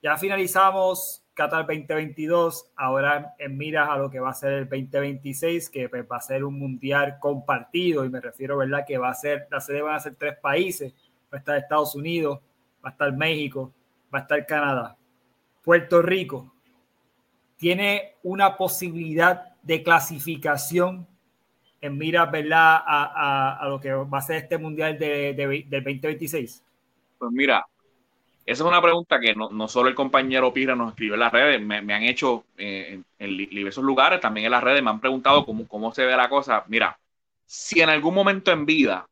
Ya 0.07 0.17
finalizamos 0.17 1.27
Qatar 1.35 1.67
2022, 1.67 2.71
ahora 2.77 3.35
en 3.41 3.59
miras 3.59 3.89
a 3.89 3.97
lo 3.97 4.09
que 4.09 4.21
va 4.21 4.31
a 4.31 4.35
ser 4.35 4.53
el 4.53 4.69
2026, 4.69 5.69
que 5.69 5.89
pues, 5.89 6.07
va 6.09 6.19
a 6.19 6.21
ser 6.21 6.45
un 6.45 6.57
mundial 6.57 7.19
compartido, 7.19 8.05
y 8.05 8.09
me 8.09 8.21
refiero, 8.21 8.57
¿verdad? 8.57 8.85
Que 8.87 8.99
va 8.99 9.11
a 9.11 9.15
ser, 9.15 9.49
la 9.51 9.61
sede 9.61 9.83
van 9.83 9.97
a 9.97 9.99
ser 9.99 10.15
tres 10.15 10.39
países, 10.41 10.95
va 11.25 11.31
a 11.33 11.37
estar 11.39 11.57
Estados 11.59 11.97
Unidos, 11.97 12.39
va 12.85 12.91
a 12.91 12.93
estar 12.93 13.13
México, 13.17 13.73
va 14.15 14.21
a 14.21 14.23
estar 14.23 14.47
Canadá. 14.47 14.97
Puerto 15.65 16.01
Rico 16.03 16.55
tiene 17.57 18.15
una 18.23 18.57
posibilidad 18.57 19.57
de 19.61 19.83
clasificación 19.83 21.09
en 21.81 21.99
miras, 21.99 22.31
¿verdad? 22.31 22.77
A, 22.87 23.67
lo 23.69 23.81
que 23.81 23.93
va 23.93 24.19
a 24.19 24.23
ser 24.23 24.37
este 24.37 24.57
mundial 24.57 25.01
de, 25.01 25.35
del 25.35 25.83
2026. 25.83 26.63
Pues 27.19 27.33
mira, 27.33 27.67
esa 28.47 28.63
es 28.63 28.69
una 28.69 28.81
pregunta 28.81 29.19
que 29.19 29.35
no, 29.35 29.51
no, 29.51 29.67
solo 29.67 29.89
el 29.89 29.97
compañero 29.97 30.53
Pira 30.53 30.77
nos 30.77 30.91
escribió 30.91 31.15
en 31.15 31.21
las 31.21 31.33
redes, 31.33 31.61
me, 31.61 31.83
me 31.83 31.95
han 31.95 32.05
hecho 32.05 32.45
eh, 32.57 33.03
en, 33.19 33.37
diversos 33.37 33.83
lugares, 33.83 34.21
también 34.21 34.47
en 34.47 34.53
las 34.53 34.63
redes 34.63 34.85
me 34.85 34.91
han 34.91 35.01
preguntado 35.01 35.45
cómo, 35.45 35.67
cómo 35.67 35.93
se 35.93 36.07
ve 36.07 36.17
la 36.17 36.29
cosa. 36.29 36.65
Mira, 36.69 36.97
si 37.45 37.81
en 37.81 37.89
algún 37.89 38.15
momento 38.15 38.53
en 38.53 38.65
vida 38.65 39.09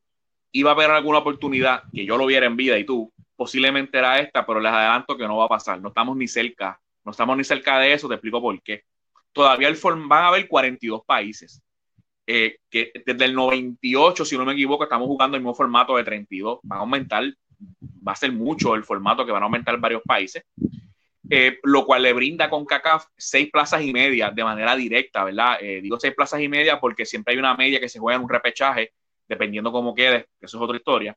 iba 0.52 0.70
a 0.70 0.74
haber 0.74 0.90
alguna 0.92 1.18
oportunidad 1.18 1.82
que 1.92 2.06
yo 2.06 2.16
lo 2.16 2.26
viera 2.26 2.46
en 2.46 2.56
vida 2.56 2.78
y 2.78 2.84
tú, 2.84 3.12
posiblemente 3.34 3.98
era 3.98 4.20
esta, 4.20 4.46
pero 4.46 4.60
les 4.60 4.72
adelanto 4.72 5.16
que 5.16 5.26
no 5.26 5.36
va 5.36 5.46
a 5.46 5.48
pasar. 5.48 5.80
No 5.80 5.88
estamos 5.88 6.16
ni 6.16 6.28
cerca, 6.28 6.80
no 7.04 7.10
estamos 7.10 7.36
ni 7.36 7.42
cerca 7.42 7.80
de 7.80 7.92
eso, 7.92 8.06
te 8.06 8.14
explico 8.14 8.40
por 8.40 8.62
qué. 8.62 8.84
Todavía 9.32 9.66
el 9.66 9.76
van 9.82 10.24
a 10.24 10.28
haber 10.28 10.46
42 10.46 11.04
países. 11.04 11.60
Eh, 12.26 12.58
que 12.70 12.92
desde 13.04 13.24
el 13.24 13.34
98, 13.34 14.24
si 14.24 14.38
no 14.38 14.44
me 14.44 14.52
equivoco, 14.52 14.84
estamos 14.84 15.08
jugando 15.08 15.36
el 15.36 15.42
mismo 15.42 15.54
formato 15.56 15.96
de 15.96 16.04
32. 16.04 16.60
Van 16.62 16.78
a 16.78 16.80
aumentar 16.82 17.24
va 18.06 18.12
a 18.12 18.16
ser 18.16 18.32
mucho 18.32 18.74
el 18.74 18.84
formato 18.84 19.24
que 19.24 19.32
van 19.32 19.42
a 19.42 19.46
aumentar 19.46 19.78
varios 19.78 20.02
países, 20.02 20.44
eh, 21.30 21.58
lo 21.62 21.86
cual 21.86 22.02
le 22.02 22.12
brinda 22.12 22.50
con 22.50 22.64
CACAF 22.66 23.06
seis 23.16 23.50
plazas 23.50 23.82
y 23.82 23.92
media 23.92 24.30
de 24.30 24.44
manera 24.44 24.76
directa, 24.76 25.24
¿verdad? 25.24 25.56
Eh, 25.60 25.80
digo 25.80 25.98
seis 25.98 26.14
plazas 26.14 26.40
y 26.40 26.48
media 26.48 26.78
porque 26.78 27.06
siempre 27.06 27.32
hay 27.32 27.38
una 27.38 27.54
media 27.54 27.80
que 27.80 27.88
se 27.88 27.98
juega 27.98 28.16
en 28.16 28.22
un 28.22 28.28
repechaje, 28.28 28.92
dependiendo 29.26 29.72
cómo 29.72 29.94
quede, 29.94 30.26
que 30.38 30.46
eso 30.46 30.58
es 30.58 30.62
otra 30.62 30.76
historia. 30.76 31.16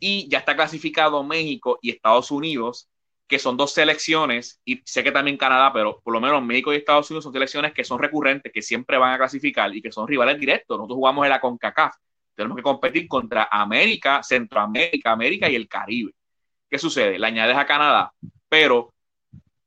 Y 0.00 0.28
ya 0.28 0.38
está 0.38 0.56
clasificado 0.56 1.22
México 1.22 1.78
y 1.82 1.90
Estados 1.90 2.30
Unidos, 2.30 2.88
que 3.26 3.38
son 3.38 3.56
dos 3.56 3.72
selecciones, 3.72 4.60
y 4.64 4.82
sé 4.84 5.02
que 5.02 5.12
también 5.12 5.36
Canadá, 5.36 5.72
pero 5.72 6.00
por 6.02 6.12
lo 6.12 6.20
menos 6.20 6.42
México 6.42 6.72
y 6.72 6.76
Estados 6.76 7.10
Unidos 7.10 7.24
son 7.24 7.32
selecciones 7.32 7.72
que 7.72 7.84
son 7.84 7.98
recurrentes, 7.98 8.52
que 8.52 8.62
siempre 8.62 8.98
van 8.98 9.12
a 9.12 9.18
clasificar 9.18 9.74
y 9.74 9.80
que 9.80 9.92
son 9.92 10.06
rivales 10.06 10.38
directos. 10.38 10.76
Nosotros 10.76 10.96
jugamos 10.96 11.24
en 11.24 11.30
la 11.30 11.40
CONCACAF, 11.40 11.94
Tenemos 12.34 12.56
que 12.56 12.62
competir 12.62 13.06
contra 13.08 13.48
América, 13.50 14.22
Centroamérica, 14.22 15.12
América 15.12 15.48
y 15.48 15.54
el 15.54 15.68
Caribe. 15.68 16.12
¿Qué 16.68 16.78
sucede? 16.78 17.18
Le 17.18 17.26
añades 17.26 17.56
a 17.56 17.66
Canadá, 17.66 18.12
pero 18.48 18.92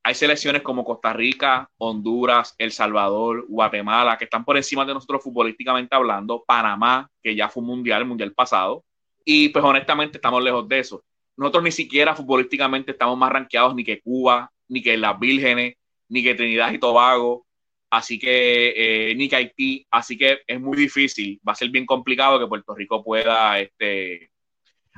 hay 0.04 0.16
selecciones 0.16 0.62
como 0.62 0.86
Costa 0.86 1.12
Rica, 1.14 1.70
Honduras, 1.78 2.56
El 2.58 2.72
Salvador, 2.72 3.46
Guatemala, 3.48 4.18
que 4.18 4.26
están 4.26 4.46
por 4.46 4.58
encima 4.58 4.86
de 4.86 4.94
nosotros 4.94 5.24
futbolísticamente 5.24 5.96
hablando, 5.96 6.44
Panamá, 6.46 7.10
que 7.22 7.36
ya 7.36 7.50
fue 7.50 7.62
un 7.62 7.68
mundial, 7.68 8.02
el 8.02 8.08
mundial 8.08 8.34
pasado, 8.34 8.84
y 9.26 9.50
pues 9.50 9.64
honestamente 9.66 10.18
estamos 10.18 10.44
lejos 10.44 10.68
de 10.68 10.80
eso. 10.80 11.04
Nosotros 11.36 11.64
ni 11.64 11.72
siquiera 11.72 12.16
futbolísticamente 12.16 12.92
estamos 12.92 13.18
más 13.18 13.32
rankeados 13.32 13.76
ni 13.76 13.84
que 13.84 14.02
Cuba, 14.02 14.52
ni 14.68 14.82
que 14.82 14.98
las 14.98 15.20
Vírgenes, 15.20 15.76
ni 16.10 16.24
que 16.24 16.36
Trinidad 16.36 16.72
y 16.72 16.80
Tobago, 16.80 17.47
así 17.89 18.20
que 18.20 19.12
eh, 19.12 19.15
ni 19.15 19.29
que 19.29 19.36
Haití, 19.36 19.88
así 19.91 20.17
que 20.17 20.39
es 20.46 20.60
muy 20.60 20.77
difícil, 20.77 21.39
va 21.48 21.53
a 21.53 21.56
ser 21.56 21.70
bien 21.70 21.86
complicado 21.86 22.39
que 22.39 22.48
Puerto 22.48 22.75
Rico 22.75 23.03
pueda 23.03 23.60
este, 23.60 24.32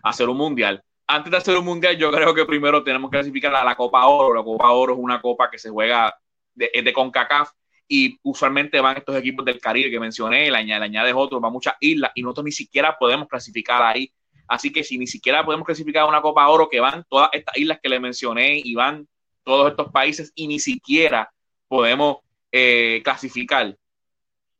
hacer 0.03 0.29
un 0.29 0.37
mundial. 0.37 0.83
Antes 1.07 1.31
de 1.31 1.37
hacer 1.37 1.57
un 1.57 1.65
mundial, 1.65 1.97
yo 1.97 2.11
creo 2.11 2.33
que 2.33 2.45
primero 2.45 2.83
tenemos 2.83 3.09
que 3.09 3.17
clasificar 3.17 3.55
a 3.55 3.63
la 3.63 3.75
Copa 3.75 4.05
Oro. 4.05 4.35
La 4.35 4.43
Copa 4.43 4.69
Oro 4.71 4.93
es 4.93 4.99
una 4.99 5.21
copa 5.21 5.49
que 5.49 5.57
se 5.57 5.69
juega 5.69 6.15
de, 6.53 6.69
de 6.83 6.93
CONCACAF 6.93 7.49
y 7.87 8.19
usualmente 8.21 8.79
van 8.79 8.97
estos 8.97 9.15
equipos 9.15 9.43
del 9.43 9.59
Caribe 9.59 9.89
que 9.89 9.99
mencioné, 9.99 10.51
le 10.51 10.57
añades, 10.57 11.13
otros, 11.15 11.41
van 11.41 11.51
muchas 11.51 11.73
islas 11.79 12.11
y 12.13 12.21
nosotros 12.21 12.45
ni 12.45 12.51
siquiera 12.51 12.95
podemos 12.97 13.27
clasificar 13.27 13.81
ahí. 13.81 14.13
Así 14.47 14.71
que 14.71 14.83
si 14.83 14.97
ni 14.97 15.07
siquiera 15.07 15.43
podemos 15.43 15.65
clasificar 15.65 16.03
a 16.03 16.05
una 16.05 16.21
Copa 16.21 16.47
Oro 16.47 16.69
que 16.69 16.79
van 16.79 17.03
todas 17.09 17.29
estas 17.33 17.57
islas 17.57 17.79
que 17.81 17.89
le 17.89 17.99
mencioné 17.99 18.61
y 18.63 18.75
van 18.75 19.07
todos 19.43 19.71
estos 19.71 19.91
países 19.91 20.31
y 20.35 20.47
ni 20.47 20.59
siquiera 20.59 21.31
podemos 21.67 22.17
eh, 22.51 23.01
clasificar. 23.03 23.75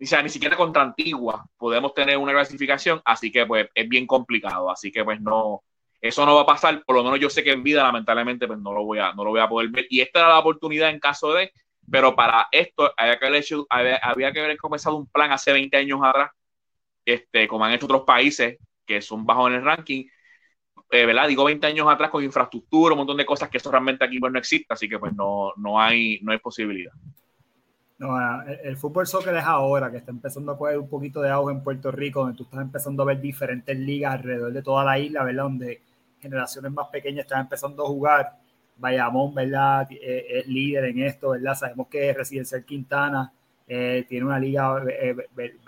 O 0.02 0.06
sea, 0.06 0.24
ni 0.24 0.30
siquiera 0.30 0.56
contra 0.56 0.82
Antigua 0.82 1.46
podemos 1.58 1.94
tener 1.94 2.18
una 2.18 2.32
clasificación, 2.32 3.02
así 3.04 3.32
que 3.32 3.46
pues 3.46 3.68
es 3.74 3.90
bien 3.90 4.08
complicado, 4.08 4.72
así 4.72 4.92
que 4.92 5.04
pues 5.04 5.20
no, 5.20 5.64
eso 6.02 6.26
no 6.26 6.36
va 6.36 6.42
a 6.42 6.46
pasar, 6.46 6.84
por 6.86 6.96
lo 6.96 7.04
menos 7.04 7.20
yo 7.20 7.30
sé 7.30 7.44
que 7.44 7.52
en 7.52 7.64
vida 7.64 7.84
lamentablemente 7.84 8.48
pues 8.48 8.60
no 8.60 8.72
lo 8.72 8.86
voy 8.86 9.00
a, 9.00 9.14
no 9.14 9.26
lo 9.26 9.32
voy 9.32 9.42
a 9.42 9.50
poder 9.50 9.70
ver 9.70 9.88
y 9.90 10.00
esta 10.00 10.20
era 10.20 10.30
la 10.30 10.40
oportunidad 10.40 10.90
en 10.90 11.00
caso 11.00 11.34
de, 11.34 11.52
pero 11.90 12.16
para 12.16 12.48
esto 12.52 12.94
había 12.96 13.20
que 13.20 13.26
haber, 13.26 13.42
hecho, 13.42 13.68
había, 13.70 14.32
que 14.32 14.40
haber 14.40 14.58
comenzado 14.58 14.96
un 14.96 15.08
plan 15.08 15.32
hace 15.32 15.52
20 15.52 15.76
años 15.76 16.00
atrás, 16.04 16.32
este, 17.04 17.48
como 17.48 17.66
han 17.66 17.74
hecho 17.74 17.86
otros 17.86 18.04
países 18.04 18.58
que 18.86 19.02
son 19.02 19.26
bajos 19.26 19.50
en 19.50 19.56
el 19.56 19.66
ranking, 19.66 20.06
eh, 20.92 21.06
¿verdad? 21.06 21.28
Digo 21.28 21.44
20 21.44 21.68
años 21.68 21.88
atrás 21.88 22.10
con 22.10 22.24
infraestructura, 22.24 22.94
un 22.94 23.00
montón 23.00 23.18
de 23.18 23.26
cosas 23.26 23.50
que 23.50 23.58
eso 23.58 23.70
realmente 23.70 24.06
aquí 24.06 24.20
pues, 24.20 24.32
no 24.32 24.40
existe, 24.40 24.74
así 24.74 24.88
que 24.88 24.98
pues 24.98 25.14
no, 25.14 25.54
no, 25.58 25.80
hay, 25.80 26.20
no 26.22 26.32
hay 26.32 26.40
posibilidad. 26.40 26.94
No, 28.00 28.18
el, 28.64 28.78
fútbol 28.78 29.06
soccer 29.08 29.36
es 29.36 29.44
ahora 29.44 29.92
que 29.92 29.98
está 29.98 30.12
empezando 30.12 30.54
a 30.54 30.58
coger 30.58 30.78
un 30.80 30.88
poquito 30.88 31.22
de 31.22 31.30
auge 31.30 31.54
en 31.54 31.62
Puerto 31.62 31.92
Rico, 31.92 32.22
donde 32.22 32.38
tú 32.38 32.44
estás 32.44 32.62
empezando 32.62 33.04
a 33.04 33.08
ver 33.08 33.20
diferentes 33.20 33.78
ligas 33.78 34.14
alrededor 34.14 34.54
de 34.54 34.62
toda 34.62 34.86
la 34.86 34.98
isla, 34.98 35.24
¿verdad? 35.26 35.44
Donde 35.44 35.82
generaciones 36.22 36.72
más 36.72 36.88
pequeñas 36.88 37.26
están 37.26 37.42
empezando 37.42 37.84
a 37.84 37.88
jugar. 37.88 38.38
Bayamón, 38.78 39.36
¿verdad? 39.36 39.86
Eh, 39.92 40.26
es 40.30 40.48
líder 40.48 40.86
en 40.86 41.00
esto, 41.00 41.32
¿verdad? 41.32 41.56
Sabemos 41.56 41.88
que 41.90 42.14
Residencial 42.14 42.64
Quintana 42.64 43.34
eh, 43.68 44.06
tiene 44.08 44.26
una 44.26 44.40
liga 44.40 44.82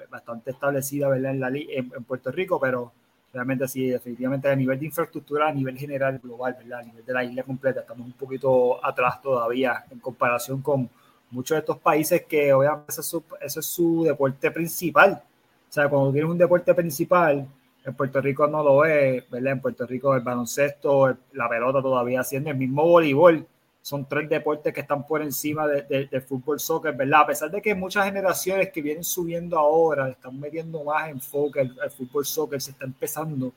bastante 0.09 0.51
establecida, 0.51 1.09
¿verdad? 1.09 1.31
En, 1.31 1.39
la, 1.41 1.49
en 1.53 2.03
Puerto 2.05 2.31
Rico, 2.31 2.57
pero 2.61 2.93
realmente 3.33 3.67
sí, 3.67 3.89
definitivamente 3.89 4.49
a 4.49 4.55
nivel 4.55 4.79
de 4.79 4.85
infraestructura, 4.85 5.49
a 5.49 5.53
nivel 5.53 5.77
general 5.77 6.19
global, 6.19 6.55
¿verdad? 6.57 6.79
A 6.79 6.83
nivel 6.83 7.05
de 7.05 7.13
la 7.13 7.25
isla 7.25 7.43
completa, 7.43 7.81
estamos 7.81 8.05
un 8.05 8.13
poquito 8.13 8.85
atrás 8.85 9.21
todavía 9.21 9.83
en 9.89 9.99
comparación 9.99 10.61
con 10.61 10.89
muchos 11.31 11.55
de 11.55 11.59
estos 11.59 11.77
países 11.79 12.23
que 12.25 12.53
obviamente 12.53 12.91
ese 12.91 13.59
es 13.59 13.65
su, 13.65 14.03
deporte 14.03 14.51
principal. 14.51 15.23
O 15.69 15.73
sea, 15.73 15.89
cuando 15.89 16.11
tienes 16.11 16.29
un 16.29 16.37
deporte 16.37 16.73
principal, 16.73 17.47
en 17.83 17.93
Puerto 17.95 18.21
Rico 18.21 18.47
no 18.47 18.63
lo 18.63 18.85
es, 18.85 19.27
¿verdad? 19.29 19.53
En 19.53 19.61
Puerto 19.61 19.85
Rico 19.87 20.15
el 20.15 20.21
baloncesto, 20.21 21.17
la 21.33 21.49
pelota 21.49 21.81
todavía 21.81 22.21
haciendo 22.21 22.51
el 22.51 22.57
mismo 22.57 22.85
voleibol. 22.85 23.47
Son 23.81 24.05
tres 24.05 24.29
deportes 24.29 24.71
que 24.73 24.81
están 24.81 25.07
por 25.07 25.23
encima 25.23 25.67
del 25.67 26.21
fútbol 26.21 26.59
soccer, 26.59 26.95
¿verdad? 26.95 27.21
A 27.21 27.27
pesar 27.27 27.49
de 27.49 27.61
que 27.61 27.73
muchas 27.73 28.05
generaciones 28.05 28.69
que 28.71 28.81
vienen 28.81 29.03
subiendo 29.03 29.57
ahora 29.57 30.09
están 30.09 30.39
metiendo 30.39 30.83
más 30.83 31.09
enfoque 31.09 31.61
al, 31.61 31.89
fútbol 31.89 32.23
soccer, 32.23 32.61
se 32.61 32.71
está 32.71 32.85
empezando 32.85 33.51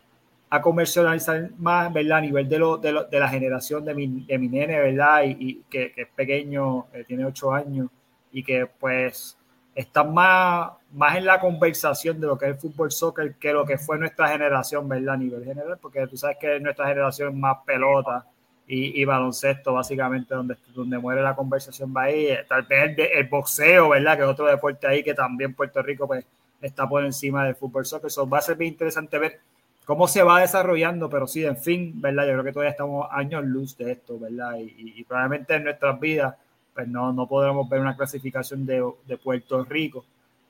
a 0.55 0.63
comercializar 0.63 1.51
más, 1.59 1.93
¿verdad? 1.93 2.19
A 2.19 2.21
nivel 2.21 2.49
de, 2.49 2.59
lo, 2.61 2.77
de, 2.77 3.07
de 3.11 3.19
la 3.19 3.29
generación 3.29 3.85
de 3.85 3.93
mi, 3.93 4.25
de 4.25 4.39
mi 4.39 4.49
nene, 4.49 4.79
¿verdad? 4.79 5.23
Y, 5.27 5.65
que, 5.69 5.93
es 5.97 6.07
pequeño, 6.15 6.87
eh, 6.93 7.03
tiene 7.05 7.25
ocho 7.25 7.53
años 7.53 7.89
y 8.31 8.45
que 8.45 8.67
pues 8.79 9.37
está 9.75 10.05
más, 10.05 10.71
más 10.93 11.17
en 11.17 11.25
la 11.25 11.41
conversación 11.41 12.21
de 12.21 12.29
lo 12.29 12.39
que 12.39 12.47
es 12.47 12.53
el 12.53 12.59
fútbol 12.59 12.93
soccer 12.93 13.35
que 13.35 13.53
lo 13.53 13.65
que 13.65 13.79
fue 13.79 13.99
nuestra 13.99 14.29
generación, 14.29 14.89
¿verdad? 14.89 15.15
A 15.15 15.17
nivel 15.17 15.45
general, 15.45 15.77
porque 15.83 16.07
tú 16.07 16.17
sabes 16.17 16.37
que 16.41 16.61
nuestra 16.61 16.87
generación 16.87 17.31
es 17.31 17.35
más 17.35 17.57
pelota 17.67 18.25
y, 18.69 19.05
baloncesto, 19.05 19.75
básicamente, 19.75 20.37
donde, 20.37 20.57
donde 20.73 20.99
muere 20.99 21.21
la 21.21 21.35
conversación 21.35 21.93
va 21.95 22.05
ahí. 22.05 22.29
Tal 22.49 22.63
vez 22.63 22.97
el, 22.97 23.29
boxeo, 23.29 23.89
¿verdad? 23.89 24.17
Que 24.17 24.23
es 24.23 24.29
otro 24.29 24.47
deporte 24.47 24.87
ahí 24.87 25.03
que 25.03 25.15
también 25.15 25.53
Puerto 25.53 25.83
Rico 25.83 26.07
pues, 26.07 26.25
está 26.63 26.89
por 26.89 27.05
encima 27.05 27.45
del 27.45 27.57
fútbol 27.57 27.85
soccer. 27.85 28.07
Eso 28.07 28.27
va 28.29 28.39
a 28.39 28.43
ser 28.43 28.57
bien 28.57 28.73
interesante 28.73 29.19
ver 29.19 29.41
cómo 29.85 30.09
se 30.09 30.23
va 30.23 30.41
desarrollando, 30.41 31.09
pero 31.11 31.27
sí, 31.27 31.45
en 31.45 31.57
fin, 31.57 32.01
¿verdad? 32.01 32.27
Yo 32.27 32.33
creo 32.33 32.45
que 32.45 32.53
todavía 32.53 32.71
estamos 32.71 33.07
años 33.11 33.45
luz 33.45 33.77
de 33.77 33.93
esto, 33.93 34.19
¿verdad? 34.19 34.57
Y, 34.59 35.03
probablemente 35.05 35.55
en 35.55 35.65
nuestras 35.65 35.99
vidas, 36.01 36.35
pues 36.75 36.89
no, 36.89 37.13
no 37.13 37.27
podremos 37.27 37.69
ver 37.69 37.81
una 37.81 37.97
clasificación 37.97 38.67
de, 38.67 38.85
de 39.07 39.17
Puerto 39.17 39.63
Rico 39.65 40.05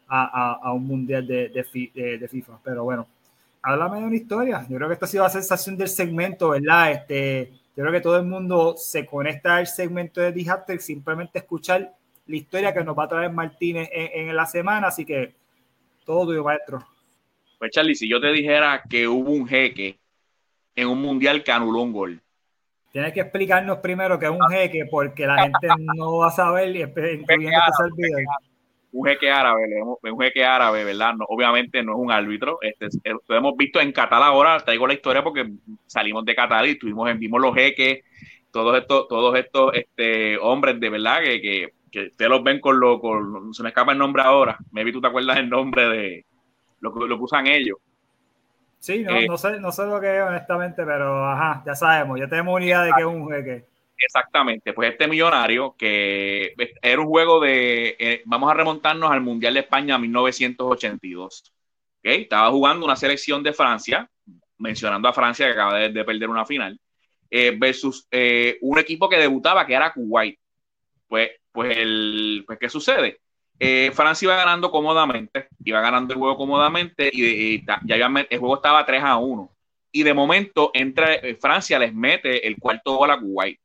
a, 0.09 0.59
a, 0.63 0.73
un 0.73 0.87
mundial 0.87 1.27
de, 1.27 1.49
de, 1.49 2.19
de, 2.19 2.29
FIFA. 2.29 2.59
Pero 2.63 2.85
bueno, 2.85 3.07
háblame 3.63 4.01
de 4.01 4.05
una 4.05 4.17
historia. 4.17 4.67
Yo 4.69 4.77
creo 4.77 4.89
que 4.89 4.95
esta 4.95 5.07
ha 5.07 5.09
sido 5.09 5.25
la 5.25 5.31
sensación 5.31 5.77
del 5.77 5.89
segmento, 5.89 6.51
¿verdad? 6.51 6.93
Este 6.93 7.53
yo 7.77 7.83
creo 7.83 7.93
que 7.93 8.01
todo 8.01 8.17
el 8.19 8.25
mundo 8.25 8.77
se 8.77 9.05
conecta 9.05 9.57
al 9.57 9.67
segmento 9.67 10.21
de 10.21 10.31
Dijaster 10.31 10.81
simplemente 10.81 11.41
escuchar 11.41 11.93
la 12.27 12.37
historia 12.37 12.73
que 12.73 12.85
nos 12.85 12.97
va 12.97 13.05
a 13.05 13.09
traer 13.09 13.33
Martínez 13.33 13.89
en, 13.93 14.35
la 14.35 14.47
semana, 14.47 14.89
así 14.89 15.05
que 15.05 15.35
todo 16.05 16.27
tuyo, 16.27 16.45
maestro. 16.45 16.87
Pues 17.65 17.73
Charlie, 17.73 17.95
si 17.95 18.07
yo 18.07 18.21
te 18.21 18.31
dijera 18.31 18.83
que 18.91 19.09
hubo 19.09 19.31
un 19.31 19.49
jeque 19.49 19.99
en 20.77 20.87
un 20.87 21.01
mundial 21.01 21.43
que 21.43 21.51
anuló 21.51 21.81
un 21.81 21.95
gol. 21.95 22.21
Tienes 22.93 23.15
que 23.15 23.21
explicarnos 23.21 23.79
primero 23.79 24.19
que 24.19 24.27
es 24.27 24.33
un 24.33 24.47
jeque, 24.51 24.85
porque 24.91 25.27
la 25.27 25.45
gente 25.45 25.69
no 25.97 26.19
va 26.19 26.27
a 26.27 26.31
saber, 26.31 26.77
incluyendo 26.77 27.59
que 27.97 28.25
un 28.93 29.07
jeque 29.07 29.31
árabe, 29.31 29.63
un 29.83 30.21
jeque 30.21 30.45
árabe, 30.45 30.85
¿verdad? 30.85 31.15
obviamente 31.27 31.83
no 31.83 31.93
es 31.93 31.99
un 32.01 32.13
árbitro. 32.13 32.59
Este, 32.61 32.89
lo 33.27 33.35
hemos 33.35 33.57
visto 33.57 33.81
en 33.81 33.93
Qatar 33.93 34.23
ahora, 34.23 34.61
traigo 34.61 34.87
la 34.87 34.93
historia 34.93 35.25
porque 35.25 35.51
salimos 35.87 36.23
de 36.27 36.35
Qatar 36.35 36.67
y 36.67 36.79
tuvimos, 36.79 37.19
vimos 37.19 37.41
los 37.41 37.55
jeques, 37.55 38.05
todos 38.51 38.77
estos, 38.79 39.09
todos 39.09 39.39
estos 39.39 39.73
este, 39.73 40.37
hombres 40.37 40.79
de 40.79 40.91
verdad 40.91 41.23
que, 41.23 41.41
que, 41.41 41.73
que 41.91 42.07
ustedes 42.09 42.31
los 42.31 42.45
ven 42.45 42.61
con 42.61 42.79
lo, 42.79 43.01
con, 43.01 43.55
se 43.55 43.63
me 43.63 43.71
escapa 43.71 43.93
el 43.93 43.99
nombre 43.99 44.23
ahora, 44.23 44.59
maybe 44.71 44.93
tú 44.93 45.01
te 45.01 45.07
acuerdas 45.07 45.39
el 45.39 45.49
nombre 45.49 45.89
de 45.89 46.27
lo, 46.81 46.91
lo 46.91 47.17
que 47.17 47.23
usan 47.23 47.47
ellos. 47.47 47.79
Sí, 48.79 49.03
no, 49.03 49.17
eh, 49.17 49.27
no, 49.27 49.39
sé, 49.39 49.59
no 49.61 49.73
sé 49.73 49.87
lo 49.87 49.99
que 49.99 50.15
es 50.15 50.23
honestamente, 50.23 50.85
pero 50.85 51.25
ajá, 51.27 51.63
ya 51.65 51.75
sabemos, 51.75 52.21
ya 52.21 52.29
tenemos 52.29 52.55
una 52.55 52.65
idea 52.65 52.83
de 52.83 52.93
que 52.93 53.01
es 53.01 53.07
un 53.07 53.31
jeque. 53.31 53.65
Exactamente, 53.97 54.73
pues 54.75 54.91
este 54.93 55.07
millonario 55.07 55.75
que 55.79 56.55
era 56.83 57.01
un 57.01 57.07
juego 57.07 57.41
de, 57.41 57.97
eh, 57.99 58.23
vamos 58.27 58.51
a 58.51 58.55
remontarnos 58.55 59.11
al 59.11 59.23
Mundial 59.23 59.55
de 59.55 59.61
España 59.61 59.97
1982. 59.97 61.55
¿okay? 62.01 62.23
Estaba 62.23 62.51
jugando 62.51 62.85
una 62.85 62.97
selección 62.97 63.43
de 63.43 63.55
Francia, 63.55 64.11
mencionando 64.59 65.09
a 65.09 65.15
Francia 65.15 65.47
que 65.47 65.53
acaba 65.53 65.79
de, 65.79 66.05
perder 66.05 66.29
una 66.29 66.45
final, 66.45 66.79
eh, 67.31 67.55
versus 67.57 68.07
eh, 68.11 68.59
un 68.61 68.79
equipo 68.79 69.09
que 69.09 69.17
debutaba 69.17 69.67
que 69.67 69.75
era 69.75 69.93
Kuwait. 69.93 70.39
Pues, 71.09 71.31
pues, 71.53 71.77
el, 71.77 72.45
pues 72.47 72.59
¿qué 72.59 72.69
sucede? 72.69 73.21
Francia 73.93 74.27
iba 74.27 74.37
ganando 74.37 74.71
cómodamente, 74.71 75.49
iba 75.65 75.81
ganando 75.81 76.13
el 76.13 76.19
juego 76.19 76.37
cómodamente 76.37 77.11
y, 77.13 77.65
ya 77.65 77.97
el 77.97 78.39
juego 78.39 78.57
estaba 78.57 78.85
3 78.85 79.03
a 79.03 79.17
1. 79.17 79.51
Y 79.93 80.03
de 80.03 80.13
momento 80.15 80.71
entra 80.75 81.21
Francia, 81.41 81.79
les 81.79 81.95
mete 81.95 82.47
el 82.47 82.57
cuarto 82.57 82.97
gol 82.97 83.11
a 83.11 83.19
Kuwait 83.19 83.59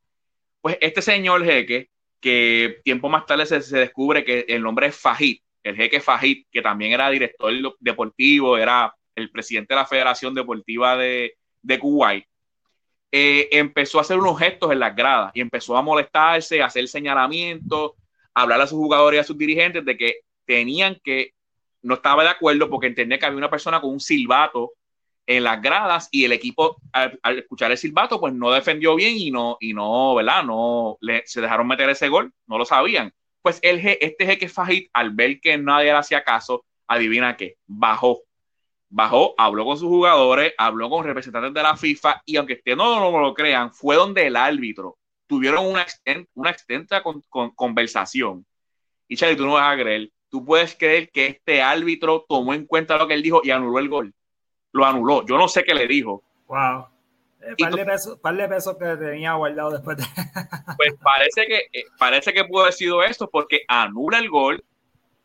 pues 0.61 0.77
este 0.81 1.01
señor 1.01 1.43
jeque, 1.43 1.89
que 2.19 2.81
tiempo 2.83 3.09
más 3.09 3.25
tarde 3.25 3.45
se, 3.45 3.77
descubre 3.77 4.25
que 4.25 4.45
el 4.47 4.61
nombre 4.61 4.87
es 4.87 4.97
Fajit, 4.97 5.41
el 5.63 5.75
jeque 5.75 6.01
Fajit, 6.01 6.47
que 6.51 6.61
también 6.61 6.91
era 6.91 7.09
director 7.09 7.53
deportivo, 7.79 8.57
era 8.57 8.93
el 9.15 9.29
presidente 9.31 9.73
de 9.73 9.79
la 9.79 9.85
Federación 9.85 10.33
Deportiva 10.33 10.97
de, 10.97 11.35
Kuwait, 11.79 12.25
eh, 13.11 13.49
empezó 13.51 13.97
a 13.97 14.01
hacer 14.01 14.17
unos 14.17 14.37
gestos 14.37 14.71
en 14.71 14.79
las 14.79 14.95
gradas 14.95 15.31
y 15.33 15.41
empezó 15.41 15.75
a 15.75 15.81
molestarse, 15.81 16.61
a 16.61 16.67
hacer 16.67 16.87
señalamientos, 16.87 17.93
hablar 18.33 18.61
a 18.61 18.67
sus 18.67 18.77
jugadores 18.77 19.17
y 19.17 19.21
a 19.21 19.23
sus 19.23 19.37
dirigentes 19.37 19.85
de 19.85 19.97
que 19.97 20.15
tenían 20.45 20.99
que, 21.03 21.33
no 21.81 21.95
estaba 21.95 22.23
de 22.23 22.29
acuerdo 22.29 22.69
porque 22.69 22.87
entendía 22.87 23.19
que 23.19 23.25
había 23.25 23.37
una 23.37 23.49
persona 23.49 23.79
con 23.79 23.91
un 23.91 23.99
silbato 23.99 24.73
en 25.25 25.43
las 25.43 25.61
gradas 25.61 26.09
y 26.11 26.25
el 26.25 26.31
equipo 26.31 26.77
al, 26.91 27.19
escuchar 27.37 27.71
el 27.71 27.77
silbato 27.77 28.19
pues 28.19 28.33
no 28.33 28.51
defendió 28.51 28.95
bien 28.95 29.15
y 29.15 29.31
no, 29.31 29.57
y 29.59 29.73
no, 29.73 30.15
¿verdad? 30.15 30.43
No 30.43 30.97
le, 31.01 31.23
se 31.25 31.41
dejaron 31.41 31.67
meter 31.67 31.89
ese 31.89 32.09
gol, 32.09 32.33
no 32.47 32.57
lo 32.57 32.65
sabían. 32.65 33.13
Pues 33.41 33.59
el, 33.61 33.79
este 33.79 34.25
jeque 34.25 34.49
Fajit 34.49 34.89
al 34.93 35.11
ver 35.11 35.39
que 35.39 35.57
nadie 35.57 35.85
le 35.85 35.99
hacía 35.99 36.23
caso, 36.23 36.65
adivina 36.87 37.37
qué, 37.37 37.57
bajó 37.67 38.23
bajó, 38.89 39.35
habló 39.37 39.65
con 39.65 39.77
sus 39.77 39.87
jugadores, 39.87 40.53
habló 40.57 40.89
con 40.89 41.05
representantes 41.05 41.53
de 41.53 41.63
la 41.63 41.77
FIFA 41.77 42.23
y 42.25 42.35
aunque 42.37 42.53
ustedes 42.53 42.77
no, 42.77 43.21
lo 43.21 43.33
crean, 43.33 43.71
fue 43.73 43.95
donde 43.95 44.27
el 44.27 44.35
árbitro 44.35 44.97
tuvieron 45.29 45.67
una, 45.67 45.85
una 46.33 46.49
extensa 46.49 47.03
conversación. 47.55 48.45
Y 49.07 49.15
Charlie, 49.15 49.37
tú 49.37 49.45
no 49.45 49.53
vas 49.53 49.73
a 49.73 49.79
creer, 49.79 50.09
tú 50.27 50.43
puedes 50.43 50.75
creer 50.75 51.09
que 51.11 51.27
este 51.27 51.61
árbitro 51.61 52.25
tomó 52.27 52.53
en 52.53 52.65
cuenta 52.65 52.97
lo 52.97 53.07
que 53.07 53.13
él 53.13 53.21
dijo 53.21 53.41
y 53.43 53.51
anuló 53.51 53.79
el 53.79 53.89
gol. 53.89 54.13
Lo 54.71 54.85
anuló. 54.85 55.25
Yo 55.25 55.37
no 55.37 55.47
sé 55.47 55.63
qué 55.63 55.75
le 55.75 55.87
dijo. 55.87 56.23
Wow. 56.47 56.87
Eh, 57.41 57.55
par, 57.57 58.35
de 58.35 58.47
pesos, 58.47 58.77
que 58.77 58.97
tenía 58.97 59.33
guardado 59.33 59.71
después 59.71 59.97
de... 59.97 60.03
Pues 60.77 60.93
parece 61.01 61.45
que, 61.47 61.57
eh, 61.71 61.85
parece 61.97 62.33
que 62.33 62.43
pudo 62.45 62.63
haber 62.63 62.73
sido 62.73 63.03
esto 63.03 63.29
porque 63.29 63.61
anula 63.67 64.17
el 64.17 64.29
gol. 64.29 64.63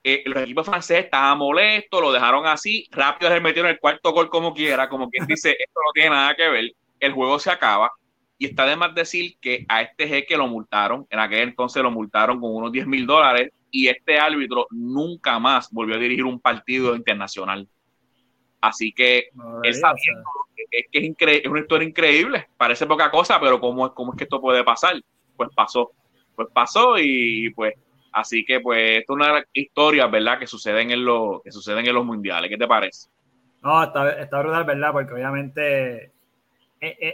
Eh, 0.02 0.22
los 0.26 0.42
equipos 0.42 0.66
franceses 0.66 1.06
estaban 1.06 1.38
molestos, 1.38 2.00
lo 2.00 2.12
dejaron 2.12 2.46
así, 2.46 2.86
rápido 2.90 3.32
se 3.32 3.40
metieron 3.40 3.70
el 3.70 3.80
cuarto 3.80 4.12
gol 4.12 4.28
como 4.28 4.52
quiera, 4.52 4.86
como 4.90 5.08
quien 5.08 5.26
dice, 5.26 5.56
esto 5.58 5.80
no 5.82 5.92
tiene 5.94 6.10
nada 6.10 6.34
que 6.34 6.46
ver, 6.46 6.72
el 7.00 7.12
juego 7.12 7.38
se 7.38 7.50
acaba. 7.50 7.90
Y 8.38 8.46
está 8.46 8.66
de 8.66 8.76
más 8.76 8.94
decir 8.94 9.36
que 9.40 9.64
a 9.68 9.82
este 9.82 10.08
jeque 10.08 10.36
lo 10.36 10.48
multaron, 10.48 11.06
en 11.10 11.18
aquel 11.20 11.48
entonces 11.48 11.82
lo 11.82 11.90
multaron 11.90 12.40
con 12.40 12.54
unos 12.54 12.72
10 12.72 12.86
mil 12.86 13.06
dólares 13.06 13.52
y 13.70 13.88
este 13.88 14.18
árbitro 14.18 14.66
nunca 14.70 15.38
más 15.38 15.70
volvió 15.70 15.96
a 15.96 15.98
dirigir 15.98 16.24
un 16.24 16.40
partido 16.40 16.94
internacional. 16.94 17.68
Así 18.60 18.92
que 18.92 19.28
es, 19.62 19.82
que 20.90 21.14
es, 21.16 21.46
una 21.46 21.60
historia 21.60 21.88
increíble, 21.88 22.48
parece 22.56 22.86
poca 22.86 23.10
cosa, 23.10 23.38
pero 23.38 23.60
¿cómo, 23.60 23.92
¿cómo 23.92 24.12
es 24.12 24.18
que 24.18 24.24
esto 24.24 24.40
puede 24.40 24.64
pasar? 24.64 24.94
Pues 25.36 25.50
pasó, 25.54 25.92
pues 26.34 26.48
pasó 26.52 26.96
y 26.98 27.50
pues 27.50 27.74
así 28.12 28.44
que 28.44 28.60
pues 28.60 29.00
esto 29.00 29.12
es 29.12 29.16
una 29.16 29.44
historia, 29.52 30.06
¿verdad? 30.06 30.38
Que 30.38 30.46
suceden 30.46 30.90
en, 30.90 31.04
lo, 31.04 31.42
que 31.44 31.52
suceden 31.52 31.86
en 31.86 31.94
los 31.94 32.06
mundiales, 32.06 32.48
¿qué 32.48 32.56
te 32.56 32.66
parece? 32.66 33.08
No, 33.60 33.82
está, 33.82 34.20
está 34.20 34.40
brutal, 34.40 34.64
¿verdad? 34.64 34.92
Porque 34.92 35.14
obviamente 35.14 36.12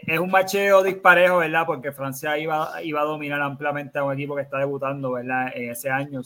es, 0.06 0.18
un 0.18 0.30
macheo 0.30 0.82
disparejo, 0.82 1.38
¿verdad? 1.38 1.66
Porque 1.66 1.92
Francia 1.92 2.38
iba, 2.38 2.82
iba 2.82 3.00
a 3.00 3.04
dominar 3.04 3.40
ampliamente 3.40 3.98
a 3.98 4.04
un 4.04 4.14
equipo 4.14 4.36
que 4.36 4.42
está 4.42 4.58
debutando, 4.58 5.12
¿verdad? 5.12 5.52
En 5.54 5.70
ese 5.70 5.90
año. 5.90 6.22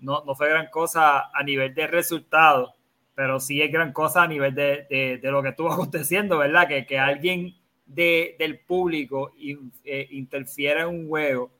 no, 0.00 0.22
no 0.24 0.34
fue 0.34 0.48
gran 0.48 0.68
cosa 0.70 1.30
a 1.32 1.42
nivel 1.42 1.74
de 1.74 1.86
resultados, 1.86 2.72
pero 3.14 3.40
sí 3.40 3.60
es 3.60 3.72
gran 3.72 3.92
cosa 3.92 4.22
a 4.22 4.28
nivel 4.28 4.54
de, 4.54 5.18
de, 5.20 5.30
lo 5.30 5.42
que 5.42 5.50
estuvo 5.50 5.72
aconteciendo, 5.72 6.38
¿verdad? 6.38 6.68
Que, 6.68 6.86
que 6.86 6.98
alguien 6.98 7.54
de, 7.86 8.36
del 8.38 8.58
público 8.60 9.32
eh, 9.84 10.08
interfiera 10.10 10.82
en 10.82 10.88
un 10.88 11.08
juego 11.08 11.50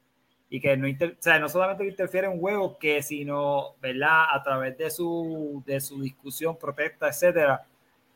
y 0.51 0.61
que 0.61 0.77
no, 0.77 0.89
o 0.89 1.17
sea, 1.19 1.39
no 1.39 1.49
solamente 1.49 1.87
interfiere 1.87 2.27
en 2.27 2.35
un 2.35 2.41
juego, 2.41 2.79
que 2.79 3.03
sino, 3.03 3.75
¿verdad? 3.81 4.25
A 4.33 4.43
través 4.43 4.79
de 4.79 4.91
su, 4.91 5.63
de 5.67 5.81
su 5.81 6.01
discusión, 6.01 6.57
protesta, 6.57 7.09
etcétera, 7.09 7.67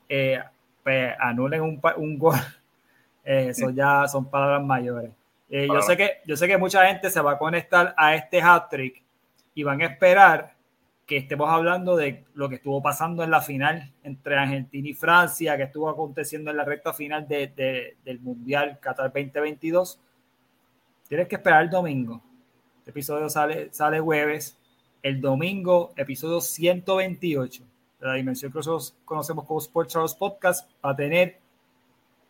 eh, 0.08 0.38
pues 0.82 1.14
anulen 1.18 1.62
un, 1.62 1.80
un 1.96 2.18
gol. 2.18 2.36
Eh, 3.24 3.48
eso 3.50 3.70
ya 3.70 4.06
son 4.08 4.28
palabras 4.28 4.64
mayores. 4.64 5.10
yo, 5.48 5.82
sé 5.82 5.96
que, 5.96 6.18
yo 6.26 6.36
sé 6.36 6.48
que 6.48 6.58
mucha 6.58 6.86
gente 6.86 7.10
se 7.10 7.20
va 7.20 7.32
a 7.32 7.38
conectar 7.38 7.94
a 7.96 8.14
este 8.14 8.40
hat 8.40 8.68
trick 8.68 9.02
y 9.54 9.62
van 9.62 9.80
a 9.82 9.86
esperar 9.86 10.54
que 11.06 11.18
estemos 11.18 11.50
hablando 11.50 11.96
de 11.96 12.24
lo 12.34 12.48
que 12.48 12.54
estuvo 12.56 12.80
pasando 12.80 13.22
en 13.22 13.30
la 13.30 13.40
final 13.40 13.92
entre 14.02 14.36
Argentina 14.36 14.88
y 14.88 14.94
Francia, 14.94 15.56
que 15.56 15.64
estuvo 15.64 15.88
aconteciendo 15.88 16.50
en 16.50 16.56
la 16.56 16.64
recta 16.64 16.92
final 16.92 17.28
de, 17.28 17.96
del 18.04 18.20
Mundial 18.20 18.78
Qatar 18.80 19.12
2022. 19.12 19.98
Tienes 21.08 21.28
que 21.28 21.34
esperar 21.34 21.64
el 21.64 21.70
domingo. 21.70 22.22
Este 22.78 22.92
episodio 22.92 23.28
sale, 23.28 23.68
sale 23.72 24.00
jueves. 24.00 24.56
El 25.02 25.20
domingo, 25.20 25.92
episodio 25.96 26.40
128 26.40 27.62
de 28.00 28.06
la 28.06 28.14
dimensión 28.14 28.50
que 28.50 28.58
nosotros 28.58 28.96
conocemos 29.04 29.44
como 29.44 29.58
Sports 29.58 29.92
Charles 29.92 30.14
Podcast, 30.14 30.70
va 30.84 30.92
a 30.92 30.96
tener 30.96 31.41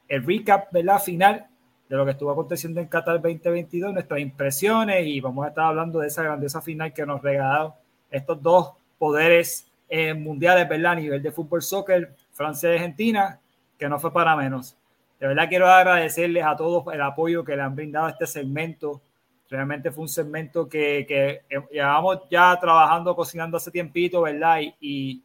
el 0.08 0.24
recap 0.24 0.72
la 0.74 0.98
final 0.98 1.46
de 1.88 1.96
lo 1.96 2.04
que 2.04 2.12
estuvo 2.12 2.30
aconteciendo 2.30 2.80
en 2.80 2.86
Qatar 2.86 3.20
2022, 3.20 3.92
nuestras 3.92 4.20
impresiones 4.20 5.06
y 5.06 5.20
vamos 5.20 5.44
a 5.44 5.48
estar 5.48 5.66
hablando 5.66 5.98
de 5.98 6.08
esa 6.08 6.22
grandiosa 6.22 6.62
final 6.62 6.92
que 6.92 7.04
nos 7.04 7.20
regalaron 7.20 7.72
estos 8.10 8.42
dos 8.42 8.72
poderes 8.98 9.70
eh, 9.88 10.14
mundiales, 10.14 10.68
¿verdad? 10.68 10.92
A 10.92 10.96
nivel 10.96 11.22
de 11.22 11.32
fútbol, 11.32 11.60
soccer, 11.60 12.14
Francia 12.30 12.70
y 12.70 12.76
Argentina, 12.76 13.38
que 13.78 13.88
no 13.88 13.98
fue 13.98 14.12
para 14.12 14.34
menos. 14.36 14.76
De 15.20 15.26
verdad 15.26 15.48
quiero 15.48 15.68
agradecerles 15.68 16.44
a 16.44 16.56
todos 16.56 16.92
el 16.94 17.00
apoyo 17.00 17.44
que 17.44 17.54
le 17.54 17.62
han 17.62 17.76
brindado 17.76 18.06
a 18.06 18.10
este 18.10 18.26
segmento. 18.26 19.02
Realmente 19.50 19.90
fue 19.90 20.02
un 20.02 20.08
segmento 20.08 20.66
que, 20.68 21.04
que 21.06 21.42
llevamos 21.70 22.20
ya 22.30 22.58
trabajando, 22.58 23.14
cocinando 23.14 23.58
hace 23.58 23.70
tiempito, 23.70 24.22
¿verdad? 24.22 24.60
Y, 24.60 24.74
y, 24.80 25.22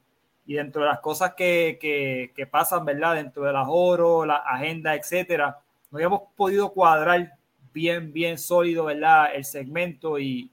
dentro 0.53 0.81
de 0.81 0.87
las 0.87 0.99
cosas 0.99 1.33
que, 1.35 1.77
que, 1.79 2.31
que, 2.35 2.47
pasan, 2.47 2.85
¿verdad? 2.85 3.15
Dentro 3.15 3.43
de 3.43 3.53
las 3.53 3.67
oro, 3.69 4.25
la 4.25 4.37
agenda, 4.37 4.95
etcétera, 4.95 5.59
no 5.91 5.97
habíamos 5.97 6.21
podido 6.35 6.71
cuadrar 6.73 7.33
bien, 7.73 8.13
bien 8.13 8.37
sólido, 8.37 8.85
¿verdad? 8.85 9.29
El 9.33 9.45
segmento 9.45 10.19
y, 10.19 10.51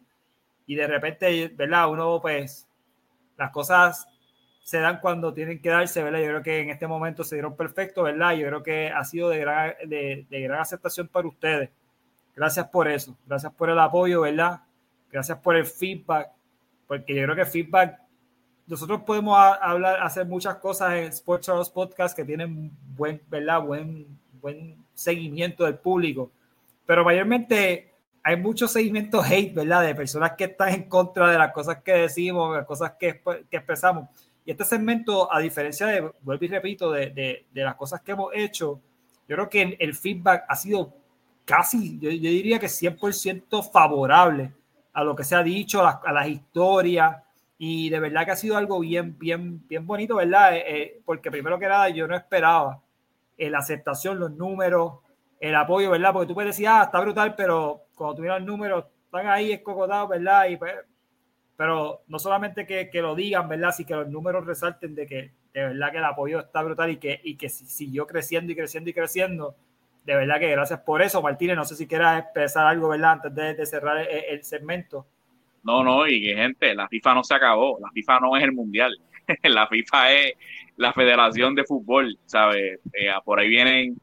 y 0.66 0.74
de 0.74 0.87
repente, 0.87 1.48
¿verdad? 1.54 1.88
Uno, 1.88 2.20
pues, 2.20 2.68
las 3.37 3.50
cosas 3.50 4.07
se 4.64 4.78
dan 4.78 4.98
cuando 5.00 5.35
tienen 5.35 5.61
que 5.61 5.68
darse, 5.68 6.02
¿verdad? 6.02 6.20
Yo 6.20 6.26
creo 6.26 6.42
que 6.42 6.61
en 6.61 6.70
este 6.70 6.87
momento 6.87 7.22
se 7.22 7.37
dieron 7.37 7.54
perfecto, 7.54 8.02
¿verdad? 8.02 8.33
Yo 8.33 8.46
creo 8.46 8.62
que 8.62 8.88
ha 8.88 9.04
sido 9.04 9.28
de 9.28 9.38
gran, 9.38 9.74
de, 9.87 10.26
gran 10.30 10.61
aceptación 10.61 11.07
para 11.07 11.28
ustedes. 11.28 11.70
Gracias 12.35 12.66
por 12.68 12.88
eso, 12.88 13.16
gracias 13.26 13.52
por 13.52 13.68
el 13.68 13.78
apoyo, 13.78 14.22
¿verdad? 14.22 14.62
Gracias 15.11 15.38
por 15.38 15.54
el 15.54 15.66
feedback, 15.66 16.30
porque 16.88 17.14
yo 17.14 17.24
creo 17.24 17.37
que 17.37 17.44
feedback, 17.44 18.00
nosotros 18.66 19.03
podemos 19.03 19.38
hablar, 19.61 20.03
hacer 20.03 20.27
muchas 20.27 20.57
cosas 20.57 20.94
en 20.94 21.05
Sports 21.05 21.46
Charles 21.46 21.68
Podcast 21.68 22.16
que 22.16 22.24
tienen 22.24 22.70
buen, 22.96 23.20
¿verdad? 23.29 23.62
Buen, 23.62 24.07
buen 24.40 24.77
seguimiento 24.94 25.64
del 25.64 25.77
público, 25.77 26.31
pero 26.87 27.05
mayormente 27.05 27.92
hay 28.22 28.37
mucho 28.37 28.66
seguimiento 28.66 29.22
hate, 29.22 29.55
¿verdad? 29.55 29.83
De 29.83 29.94
personas 29.94 30.33
que 30.33 30.44
están 30.44 30.70
en 30.70 30.88
contra 30.88 31.31
de 31.31 31.38
las 31.38 31.53
cosas 31.53 31.83
que 31.83 31.92
decimos, 31.92 32.53
de 32.53 32.59
las 32.59 32.66
cosas 32.66 32.92
que, 32.98 33.20
que 33.50 33.57
expresamos. 33.57 34.09
Y 34.46 34.50
este 34.50 34.64
segmento, 34.64 35.33
a 35.33 35.40
diferencia 35.40 35.87
de, 35.87 36.11
vuelvo 36.22 36.44
y 36.44 36.48
repito, 36.48 36.90
de, 36.90 37.11
de, 37.11 37.46
de, 37.53 37.62
las 37.62 37.74
cosas 37.74 38.00
que 38.00 38.12
hemos 38.12 38.31
hecho, 38.35 38.81
yo 39.29 39.37
creo 39.37 39.48
que 39.48 39.77
el 39.79 39.94
feedback 39.94 40.44
ha 40.48 40.57
sido 40.57 40.94
casi, 41.44 41.98
yo, 41.98 42.11
yo 42.11 42.31
diría 42.31 42.59
que 42.59 42.66
100% 42.66 43.70
favorable 43.70 44.53
a 44.92 45.05
lo 45.05 45.14
que 45.14 45.24
se 45.24 45.35
ha 45.35 45.42
dicho, 45.42 45.85
a 45.85 46.00
a 46.05 46.12
las, 46.12 46.29
historias. 46.29 47.16
Y 47.58 47.88
de 47.90 48.00
verdad 48.00 48.24
que 48.24 48.32
ha 48.32 48.36
sido 48.36 48.56
algo 48.56 48.80
bien, 48.80 49.18
bien, 49.18 49.66
bien 49.68 49.86
bonito, 49.86 50.16
¿verdad? 50.16 50.56
Eh, 50.56 50.64
eh 50.66 51.00
porque 51.04 51.30
primero 51.30 51.58
que 51.58 51.68
nada 51.68 51.88
yo 51.88 52.06
no 52.06 52.16
esperaba 52.16 52.82
la 53.38 53.58
aceptación, 53.58 54.18
los 54.18 54.32
números, 54.32 54.94
el 55.40 55.54
apoyo, 55.54 55.90
¿verdad? 55.90 56.12
Porque 56.12 56.28
tú 56.28 56.34
puedes 56.34 56.56
decir, 56.56 56.68
ah, 56.68 56.84
está 56.84 57.00
brutal, 57.00 57.34
pero 57.36 57.86
cuando 57.94 58.16
tuvieron 58.16 58.38
el 58.38 58.46
número, 58.46 58.90
están 59.04 59.26
ahí 59.28 59.52
escocotados, 59.52 60.08
¿verdad? 60.08 60.46
Y 60.48 60.56
pues, 60.56 60.74
pero 61.56 62.02
no 62.08 62.18
solamente 62.18 62.66
que, 62.66 62.90
que, 62.90 63.00
lo 63.00 63.14
digan, 63.14 63.48
¿verdad? 63.48 63.72
Sino 63.72 63.86
que 63.86 63.94
los 63.94 64.08
números 64.08 64.46
resalten 64.46 64.94
de 64.94 65.06
que 65.06 65.32
de 65.52 65.62
verdad 65.68 65.92
que 65.92 65.98
el 65.98 66.04
apoyo 66.04 66.40
está 66.40 66.62
brutal 66.62 66.90
y 66.90 66.96
que, 66.96 67.20
y 67.22 67.36
que 67.36 67.48
siguió 67.48 68.06
creciendo 68.06 68.52
y 68.52 68.56
creciendo 68.56 68.90
y 68.90 68.94
creciendo. 68.94 69.56
De 70.04 70.16
verdad 70.16 70.40
que 70.40 70.50
gracias 70.50 70.80
por 70.80 71.00
eso, 71.00 71.22
Martínez. 71.22 71.56
No 71.56 71.64
sé 71.64 71.76
si 71.76 71.86
quieras 71.86 72.20
expresar 72.24 72.66
algo, 72.66 72.88
¿verdad? 72.88 73.12
Antes 73.12 73.34
de, 73.34 73.54
de 73.54 73.66
cerrar 73.66 73.98
el, 73.98 74.08
el, 74.08 74.44
segmento. 74.44 75.06
No, 75.64 75.83
no, 75.83 76.07
y 76.07 76.22
gente, 76.22 76.74
la 76.74 76.88
FIFA 76.88 77.14
no 77.14 77.24
se 77.24 77.35
acabó. 77.35 77.79
La 77.81 77.90
FIFA 77.90 78.20
no 78.20 78.37
es 78.37 78.44
el 78.44 78.53
mundial. 78.53 78.96
la 79.42 79.66
FIFA 79.66 80.12
es 80.12 80.35
la 80.77 80.92
Federación 80.92 81.55
de 81.55 81.64
Fútbol, 81.64 82.18
¿sabes? 82.27 82.81
Eh, 82.92 83.11
por 83.24 83.40
ahí 83.40 83.48
vienen 83.48 83.96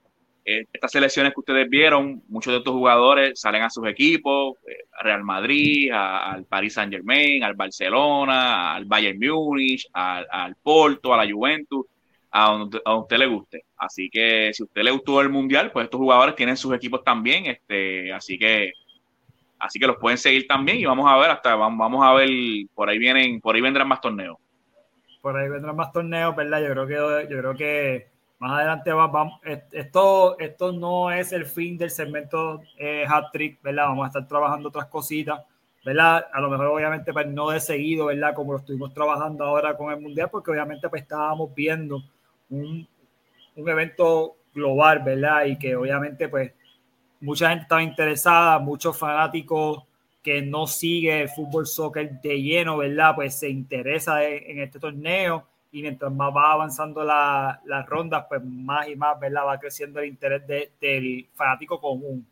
eh, 0.43 0.65
estas 0.74 0.91
selecciones 0.91 1.34
que 1.34 1.39
ustedes 1.39 1.69
vieron, 1.69 2.24
muchos 2.28 2.52
de 2.52 2.58
estos 2.60 2.74
jugadores 2.74 3.39
salen 3.39 3.62
a 3.62 3.69
sus 3.69 3.88
equipos, 3.88 4.56
eh, 4.67 4.86
Real 5.04 5.24
Madrid, 5.24 5.91
al 5.91 6.45
Paris 6.45 6.74
Saint 6.74 6.91
Germain, 6.91 7.43
al 7.43 7.54
Barcelona, 7.54 8.74
al 8.74 8.86
Bayern 8.86 9.19
Múnich, 9.19 9.88
al, 9.93 10.56
Porto, 10.56 11.13
a 11.13 11.24
la 11.24 11.32
Juventus, 11.32 11.86
a 12.32 12.52
donde, 12.52 12.82
a 12.84 12.95
usted 12.95 13.17
le 13.17 13.28
guste. 13.28 13.65
Así 13.78 14.10
que 14.10 14.52
si 14.54 14.63
usted 14.63 14.82
le 14.82 14.91
gustó 14.91 15.21
el 15.21 15.30
Mundial, 15.30 15.71
pues 15.71 15.84
estos 15.86 16.00
jugadores 16.00 16.36
tienen 16.36 16.58
sus 16.58 16.74
equipos 16.74 17.04
también, 17.04 17.45
este, 17.45 18.12
así 18.12 18.39
que 18.39 18.74
así 19.62 19.80
que 19.80 19.88
los 19.88 19.97
pueden 19.97 20.17
seguir 20.17 20.47
también 20.47 20.78
y 20.78 20.86
vamos 20.86 21.10
a 21.10 21.17
ver 21.17 21.32
hasta 21.32 21.56
vamos 21.56 22.06
a 22.06 22.13
ver 22.13 22.30
por 22.74 22.89
ahí 22.89 22.97
vienen 22.97 23.39
por 23.39 23.56
ahí 23.56 23.62
vendrán 23.62 23.88
más 23.88 24.02
torneos 24.02 24.38
por 25.21 25.38
ahí 25.38 25.50
vendrán 25.50 25.76
más 25.76 25.91
torneos 25.91 26.36
verdad 26.36 26.62
yo 26.62 26.69
creo 26.71 26.88
que 26.88 27.28
yo 27.30 27.38
creo 27.38 27.56
que 27.56 28.12
más 28.41 28.54
adelante 28.54 28.91
vamos, 28.91 29.39
esto, 29.71 30.36
esto 30.39 30.71
no 30.71 31.12
es 31.12 31.32
el 31.32 31.45
fin 31.45 31.78
del 31.78 31.91
segmento 31.91 32.63
eh, 32.76 33.06
hat 33.08 33.26
trick, 33.32 33.62
¿verdad? 33.62 33.86
Vamos 33.89 34.06
a 34.06 34.08
estar 34.08 34.28
trabajando 34.28 34.69
otras 34.69 34.88
cositas, 34.88 35.41
¿verdad? 35.86 36.26
A 36.34 36.41
lo 36.41 36.50
mejor 36.50 36.65
obviamente 36.65 37.13
pues, 37.13 37.28
no 37.28 37.52
de 37.52 37.60
seguido, 37.60 38.08
¿verdad? 38.08 38.34
Como 38.34 38.54
lo 38.54 38.58
estuvimos 38.58 38.95
trabajando 38.95 39.45
ahora 39.45 39.78
con 39.78 39.93
el 39.93 40.02
Mundial, 40.02 40.30
porque 40.32 40.50
obviamente 40.50 40.89
pues 40.89 41.04
estábamos 41.04 41.54
viendo 41.54 42.02
un, 42.50 42.88
un 43.58 43.69
evento 43.69 44.38
global, 44.56 45.04
¿verdad? 45.06 45.45
Y 45.45 45.60
que 45.60 45.76
obviamente 45.76 46.28
pues 46.28 46.52
mucha 47.21 47.49
gente 47.49 47.63
estaba 47.63 47.84
interesada, 47.84 48.60
muchos 48.60 48.97
fanáticos 48.97 49.84
que 50.21 50.41
no 50.41 50.67
sigue 50.67 51.21
el 51.21 51.29
fútbol 51.29 51.65
soccer 51.65 52.21
de 52.21 52.41
lleno, 52.41 52.77
¿verdad? 52.77 53.15
Pues 53.15 53.39
se 53.39 53.49
interesa 53.49 54.23
en 54.23 54.60
este 54.60 54.79
torneo 54.79 55.47
y 55.71 55.81
mientras 55.81 56.12
más 56.12 56.36
va 56.36 56.51
avanzando 56.51 57.03
las 57.03 57.86
rondas, 57.88 58.25
pues 58.27 58.43
más 58.43 58.88
y 58.88 58.95
más 58.95 59.19
¿verdad? 59.19 59.45
va 59.47 59.60
creciendo 59.60 59.99
el 59.99 60.07
interés 60.10 60.45
del 60.79 61.27
fanático 61.34 61.79
común. 61.79 62.25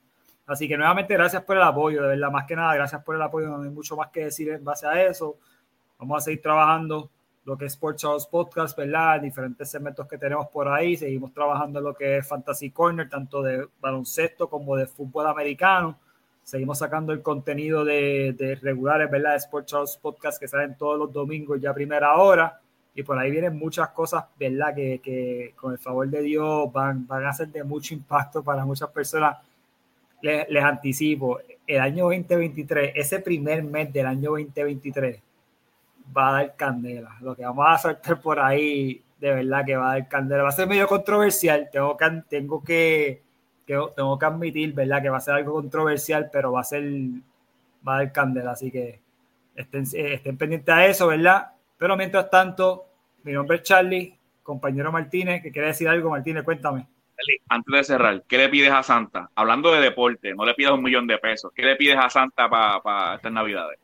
Así 0.46 0.68
que 0.68 0.78
nuevamente 0.78 1.14
gracias 1.14 1.44
por 1.44 1.56
el 1.56 1.64
apoyo, 1.64 2.02
de 2.02 2.10
verdad, 2.10 2.32
más 2.32 2.46
que 2.46 2.56
nada, 2.56 2.74
gracias 2.76 3.04
por 3.04 3.16
el 3.16 3.22
apoyo, 3.22 3.48
no 3.48 3.64
hay 3.64 3.70
mucho 3.70 3.96
más 3.96 4.10
que 4.10 4.26
decir 4.26 4.50
en 4.50 4.64
base 4.64 4.86
a 4.88 5.04
eso. 5.06 5.38
Vamos 6.00 6.18
a 6.18 6.26
seguir 6.26 6.42
trabajando 6.42 7.10
lo 7.46 7.58
que 7.58 7.66
es 7.66 7.74
Sports 7.74 8.02
Charles 8.02 8.26
Podcast, 8.26 8.78
¿verdad? 8.78 9.22
Diferentes 9.22 9.70
segmentos 9.70 10.08
que 10.08 10.18
tenemos 10.18 10.48
por 10.50 10.68
ahí, 10.68 10.96
seguimos 10.98 11.34
trabajando 11.34 11.80
en 11.80 11.86
lo 11.86 11.94
que 11.96 12.18
es 12.18 12.28
Fantasy 12.28 12.72
Corner, 12.72 13.10
tanto 13.10 13.42
de 13.42 13.68
baloncesto 13.80 14.50
como 14.50 14.76
de 14.76 14.86
fútbol 14.86 15.28
americano. 15.28 15.98
Seguimos 16.44 16.80
sacando 16.80 17.14
el 17.14 17.22
contenido 17.22 17.86
de, 17.86 18.34
de 18.38 18.56
regulares, 18.56 19.10
¿verdad? 19.10 19.32
De 19.32 19.38
Sports 19.38 19.72
Charles 19.72 20.00
Podcast 20.02 20.40
que 20.40 20.48
salen 20.48 20.78
todos 20.78 20.98
los 20.98 21.14
domingos 21.14 21.62
ya 21.62 21.72
a 21.72 21.74
primera 21.74 22.16
hora 22.16 22.60
y 23.00 23.04
por 23.04 23.18
ahí 23.18 23.32
vienen 23.32 23.58
muchas 23.58 23.90
cosas, 23.90 24.26
¿verdad? 24.38 24.76
Que, 24.76 25.00
que 25.00 25.54
con 25.56 25.72
el 25.72 25.80
favor 25.80 26.10
de 26.10 26.22
Dios 26.22 26.72
van, 26.74 27.08
van 27.08 27.26
a 27.26 27.34
ser 27.34 27.48
de 27.50 27.64
mucho 27.64 27.94
impacto 27.94 28.44
para 28.44 28.66
muchas 28.66 28.90
personas. 28.90 29.38
Les, 30.22 30.50
les, 30.50 30.64
anticipo, 30.64 31.40
el 31.66 31.80
año 31.80 32.06
2023, 32.06 32.92
ese 32.96 33.20
primer 33.20 33.64
mes 33.64 33.94
del 33.94 34.06
año 34.06 34.32
2023, 34.32 35.22
va 36.16 36.30
a 36.30 36.32
dar 36.34 36.56
candela. 36.56 37.18
Lo 37.22 37.36
que 37.36 37.44
vamos 37.44 37.66
a 37.68 37.78
soltar 37.78 38.22
por 38.22 38.40
ahí, 38.40 39.02
de 39.20 39.34
verdad 39.34 39.66
que 39.66 39.76
va 39.76 39.92
a 39.92 39.94
dar 39.96 40.08
candela. 40.08 40.44
Va 40.44 40.50
a 40.50 40.54
ser 40.54 40.68
medio 40.68 40.88
controversial, 40.88 41.70
tengo 41.72 41.96
que, 41.98 42.24
tengo 42.30 42.64
que, 42.64 43.24
tengo 43.66 44.20
que 44.20 44.26
admitir, 44.26 44.74
¿verdad? 44.74 45.02
Que 45.02 45.10
va 45.10 45.18
a 45.18 45.22
ser 45.22 45.36
algo 45.36 45.54
controversial, 45.54 46.30
pero 46.32 46.52
va 46.52 46.62
a 46.62 46.64
ser, 46.64 46.84
va 47.88 47.96
a 47.96 47.98
dar 47.98 48.12
candela. 48.12 48.52
Así 48.52 48.72
que 48.72 49.00
estén, 49.56 49.84
estén 49.94 50.38
pendientes 50.38 50.74
a 50.74 50.86
eso, 50.86 51.08
¿verdad? 51.08 51.52
Pero 51.78 51.96
mientras 51.96 52.30
tanto, 52.30 52.86
mi 53.24 53.32
nombre 53.32 53.58
es 53.58 53.64
Charlie, 53.64 54.18
compañero 54.44 54.92
Martínez, 54.92 55.42
que 55.42 55.52
quiere 55.52 55.70
decir 55.70 55.88
algo. 55.88 56.10
Martínez, 56.10 56.44
cuéntame. 56.44 56.88
Antes 57.50 57.76
de 57.76 57.84
cerrar, 57.84 58.24
¿qué 58.28 58.38
le 58.38 58.50
pides 58.50 58.72
a 58.72 58.82
Santa? 58.84 59.30
Hablando 59.36 59.72
de 59.72 59.82
deporte, 59.82 60.34
no 60.34 60.46
le 60.46 60.54
pides 60.54 60.72
un 60.72 60.84
millón 60.84 61.06
de 61.08 61.18
pesos. 61.18 61.52
¿Qué 61.54 61.64
le 61.64 61.76
pides 61.76 61.98
a 61.98 62.10
Santa 62.10 62.50
para 62.50 62.82
pa 62.82 63.16
estas 63.16 63.32
Navidades? 63.32 63.80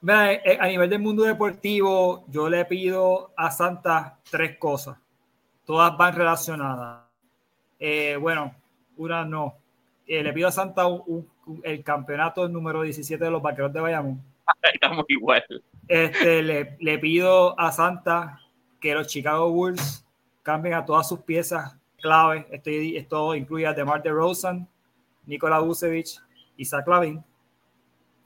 Mira, 0.00 0.32
eh, 0.32 0.58
a 0.60 0.66
nivel 0.66 0.90
del 0.90 1.00
mundo 1.00 1.24
deportivo, 1.24 2.24
yo 2.28 2.48
le 2.48 2.64
pido 2.64 3.32
a 3.36 3.50
Santa 3.50 4.18
tres 4.30 4.56
cosas. 4.58 4.96
Todas 5.64 5.96
van 5.96 6.14
relacionadas. 6.14 7.04
Eh, 7.78 8.16
bueno, 8.16 8.54
una 8.96 9.24
no. 9.24 9.56
Eh, 10.06 10.22
le 10.22 10.32
pido 10.32 10.48
a 10.48 10.52
Santa 10.52 10.86
un, 10.86 11.28
un, 11.46 11.60
el 11.64 11.82
campeonato 11.82 12.48
número 12.48 12.82
17 12.82 13.22
de 13.22 13.30
los 13.30 13.42
vaqueros 13.42 13.72
de 13.72 13.80
Bayamón. 13.80 14.22
Estamos 14.72 15.04
igual. 15.08 15.44
Este, 15.88 16.42
le, 16.42 16.76
le 16.80 16.98
pido 16.98 17.58
a 17.58 17.72
Santa 17.72 18.40
que 18.80 18.94
los 18.94 19.08
Chicago 19.08 19.50
Bulls 19.50 20.06
cambien 20.42 20.74
a 20.74 20.84
todas 20.84 21.08
sus 21.08 21.20
piezas 21.20 21.76
clave. 22.00 22.46
Esto, 22.50 22.70
esto 22.70 23.34
incluye 23.34 23.66
a 23.66 23.72
DeMar 23.72 24.02
DeRozan, 24.02 24.68
Nikola 25.26 25.58
Vucevic 25.58 26.22
y 26.56 26.64
Zach 26.64 26.86
Lavin. 26.86 27.22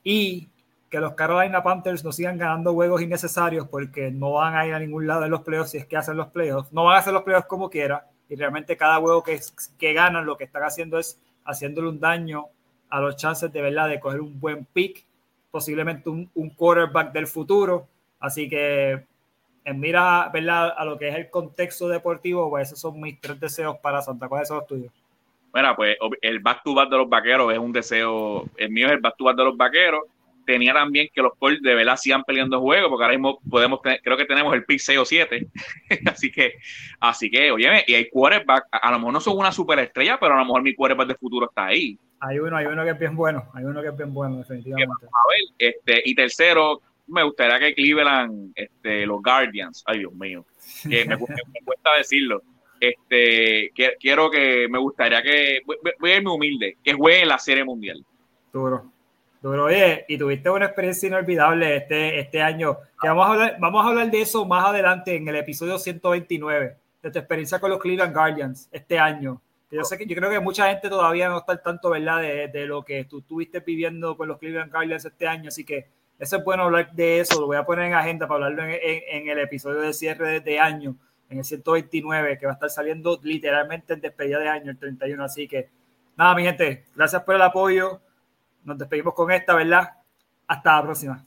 Y 0.05 0.49
que 0.93 1.01
los 1.01 1.15
Carolina 1.15 1.63
Panthers 1.63 2.05
no 2.05 2.13
sigan 2.13 2.37
ganando 2.37 2.75
juegos 2.75 3.01
innecesarios 3.01 3.67
porque 3.67 4.11
no 4.11 4.33
van 4.33 4.55
a 4.55 4.67
ir 4.67 4.75
a 4.75 4.79
ningún 4.79 5.07
lado 5.07 5.25
en 5.25 5.31
los 5.31 5.41
playoffs 5.41 5.71
si 5.71 5.79
es 5.79 5.87
que 5.87 5.97
hacen 5.97 6.19
los 6.19 6.29
playoffs. 6.29 6.71
No 6.71 6.85
van 6.85 6.97
a 6.97 6.99
hacer 6.99 7.15
los 7.15 7.23
playoffs 7.23 7.47
como 7.47 7.71
quiera 7.71 8.11
y 8.29 8.37
realmente 8.37 8.77
cada 8.77 8.99
juego 8.99 9.23
que, 9.23 9.41
que 9.79 9.95
ganan 9.95 10.27
lo 10.27 10.37
que 10.37 10.45
están 10.45 10.65
haciendo 10.65 10.99
es 10.99 11.19
haciéndole 11.47 11.89
un 11.89 11.99
daño 11.99 12.45
a 12.91 13.01
los 13.01 13.17
chances 13.17 13.51
de 13.51 13.63
verdad 13.63 13.89
de 13.89 14.01
coger 14.01 14.21
un 14.21 14.39
buen 14.39 14.67
pick, 14.67 15.03
posiblemente 15.51 16.11
un, 16.11 16.31
un 16.35 16.51
quarterback 16.51 17.11
del 17.11 17.27
futuro. 17.27 17.87
Así 18.21 18.47
que 18.51 19.03
en 19.65 19.81
mira 19.81 20.29
¿verdad? 20.31 20.75
a 20.77 20.85
lo 20.85 20.99
que 20.99 21.09
es 21.09 21.15
el 21.15 21.31
contexto 21.31 21.89
deportivo, 21.89 22.51
pues 22.51 22.69
esos 22.69 22.81
son 22.81 23.01
mis 23.01 23.19
tres 23.19 23.41
deseos 23.41 23.79
para 23.79 24.03
Santa. 24.03 24.29
¿Cuáles 24.29 24.47
son 24.47 24.59
los 24.59 24.67
tuyos? 24.67 24.93
Bueno, 25.53 25.75
pues 25.75 25.97
el 26.21 26.41
back 26.41 26.63
to 26.63 26.75
back 26.75 26.91
de 26.91 26.99
los 26.99 27.09
vaqueros 27.09 27.51
es 27.51 27.59
un 27.59 27.73
deseo. 27.73 28.45
El 28.59 28.69
mío 28.69 28.89
es 28.89 28.93
el 28.93 29.01
back 29.01 29.17
to 29.17 29.25
back 29.25 29.37
de 29.37 29.45
los 29.45 29.57
vaqueros. 29.57 30.03
Tenía 30.45 30.73
también 30.73 31.09
que 31.13 31.23
los 31.23 31.33
Colts 31.39 31.63
de 31.63 31.75
verdad 31.75 31.97
sigan 31.97 32.25
peleando 32.25 32.61
juegos, 32.61 32.89
porque 32.89 33.05
ahora 33.05 33.17
mismo 33.17 33.39
podemos 33.49 33.81
tener, 33.83 34.01
creo 34.03 34.17
que 34.17 34.25
tenemos 34.25 34.55
el 34.55 34.65
pick 34.65 34.79
6 34.79 34.99
o 34.99 35.05
7. 35.05 35.47
así 36.07 36.31
que, 36.31 36.55
así 37.01 37.31
que, 37.31 37.51
oye, 37.51 37.85
y 37.87 37.95
hay 37.95 38.09
quarterback, 38.09 38.67
a, 38.71 38.91
lo 38.91 38.99
mejor 38.99 39.13
no 39.13 39.21
son 39.21 39.39
una 39.39 39.53
superestrella, 39.53 40.19
pero 40.19 40.35
a 40.35 40.39
lo 40.39 40.45
mejor 40.45 40.63
mi 40.63 40.75
quarterback 40.75 41.09
de 41.09 41.15
futuro 41.15 41.49
está 41.49 41.67
ahí. 41.67 41.99
Hay 42.21 42.39
uno, 42.39 42.57
hay 42.57 42.67
uno 42.67 42.85
que 42.85 42.91
es 42.91 42.99
bien 42.99 43.17
bueno, 43.17 43.49
hay 43.55 43.65
uno 43.65 43.83
que 43.83 43.89
es 43.89 43.97
bien 43.97 44.15
bueno, 44.15 44.39
definitivamente. 44.39 45.07
A 45.07 45.23
ver, 45.29 45.73
este, 45.75 46.03
y 46.05 46.15
tercero, 46.15 46.81
me 47.09 47.23
gustaría 47.25 47.59
que 47.59 47.75
Cleveland, 47.75 48.53
este, 48.55 49.07
los 49.07 49.23
Guardians, 49.23 49.83
ay 49.87 50.01
Dios 50.01 50.13
mío, 50.15 50.45
que 50.83 51.05
me, 51.05 51.17
me 51.17 51.61
cuesta 51.65 51.91
decirlo. 51.97 52.43
Este, 52.81 53.71
que, 53.75 53.97
quiero 54.01 54.29
que 54.29 54.67
me 54.69 54.79
gustaría 54.79 55.23
que, 55.23 55.61
voy, 55.65 55.77
voy 56.01 56.11
a 56.11 56.17
irme 56.17 56.31
humilde, 56.31 56.79
que 56.83 56.93
juegue 56.93 57.23
en 57.23 57.29
la 57.29 57.39
Serie 57.39 57.65
Mundial. 57.65 58.05
Duro, 58.53 58.92
duro. 59.43 59.65
Oye, 59.65 60.05
y 60.09 60.17
tuviste 60.17 60.49
una 60.49 60.67
experiencia 60.67 61.09
inolvidable 61.09 61.77
este, 61.77 62.21
este 62.21 62.41
año. 62.41 62.79
Que 63.01 63.09
vamos, 63.09 63.27
a 63.27 63.33
hablar, 63.33 63.57
vamos 63.59 63.85
a 63.85 63.89
hablar 63.89 64.11
de 64.11 64.23
eso 64.23 64.47
más 64.47 64.65
adelante 64.65 65.17
en 65.17 65.29
el 65.29 65.37
episodio 65.37 65.79
129, 65.79 66.77
de 67.03 67.11
tu 67.11 67.19
experiencia 67.19 67.59
con 67.59 67.71
los 67.71 67.81
Cleveland 67.81 68.15
Guardians 68.15 68.69
este 68.71 68.99
año. 68.99 69.43
Yo 69.71 69.85
sé 69.85 69.97
que 69.97 70.07
yo 70.07 70.15
creo 70.15 70.31
que 70.31 70.39
mucha 70.39 70.69
gente 70.69 70.89
todavía 70.89 71.29
no 71.29 71.39
está 71.39 71.53
al 71.53 71.63
tanto, 71.63 71.91
¿verdad? 71.91 72.21
De, 72.21 72.49
de 72.49 72.67
lo 72.67 72.85
que 72.85 73.05
tú 73.05 73.21
estuviste 73.21 73.61
viviendo 73.61 74.17
con 74.17 74.29
los 74.29 74.39
Cleveland 74.39 74.71
Guardians 74.71 75.05
este 75.05 75.27
año, 75.27 75.49
así 75.49 75.65
que 75.65 75.87
eso 76.19 76.37
es 76.37 76.45
bueno 76.45 76.65
hablar 76.65 76.93
de 76.93 77.19
eso, 77.21 77.41
lo 77.41 77.47
voy 77.47 77.57
a 77.57 77.65
poner 77.65 77.87
en 77.87 77.95
agenda 77.95 78.29
para 78.29 78.47
hablarlo 78.47 78.65
en, 78.65 78.79
en, 78.81 79.23
en 79.23 79.29
el 79.31 79.39
episodio 79.41 79.81
de 79.81 79.93
cierre 79.93 80.31
de, 80.31 80.41
de, 80.41 80.61
año, 80.61 80.95
en 81.31 81.39
el 81.39 81.45
129, 81.45 82.39
que 82.39 82.47
va 82.47 82.53
a 82.53 82.55
estar 82.55 82.71
saliendo 82.71 83.19
literalmente 83.23 83.95
en 83.95 84.03
despedida 84.03 84.39
de 84.39 84.49
año, 84.49 84.71
el 84.71 84.79
31. 84.79 85.25
Así 85.25 85.49
que, 85.49 85.71
nada, 86.17 86.35
mi 86.35 86.45
gente, 86.45 86.85
gracias 86.95 87.23
por 87.23 87.35
el 87.35 87.43
apoyo. 87.43 88.01
Nos 88.65 88.79
despedimos 88.79 89.15
con 89.15 89.31
esta, 89.31 89.55
¿verdad? 89.55 89.91
Hasta 90.47 90.77
la 90.77 90.83
próxima. 90.83 91.21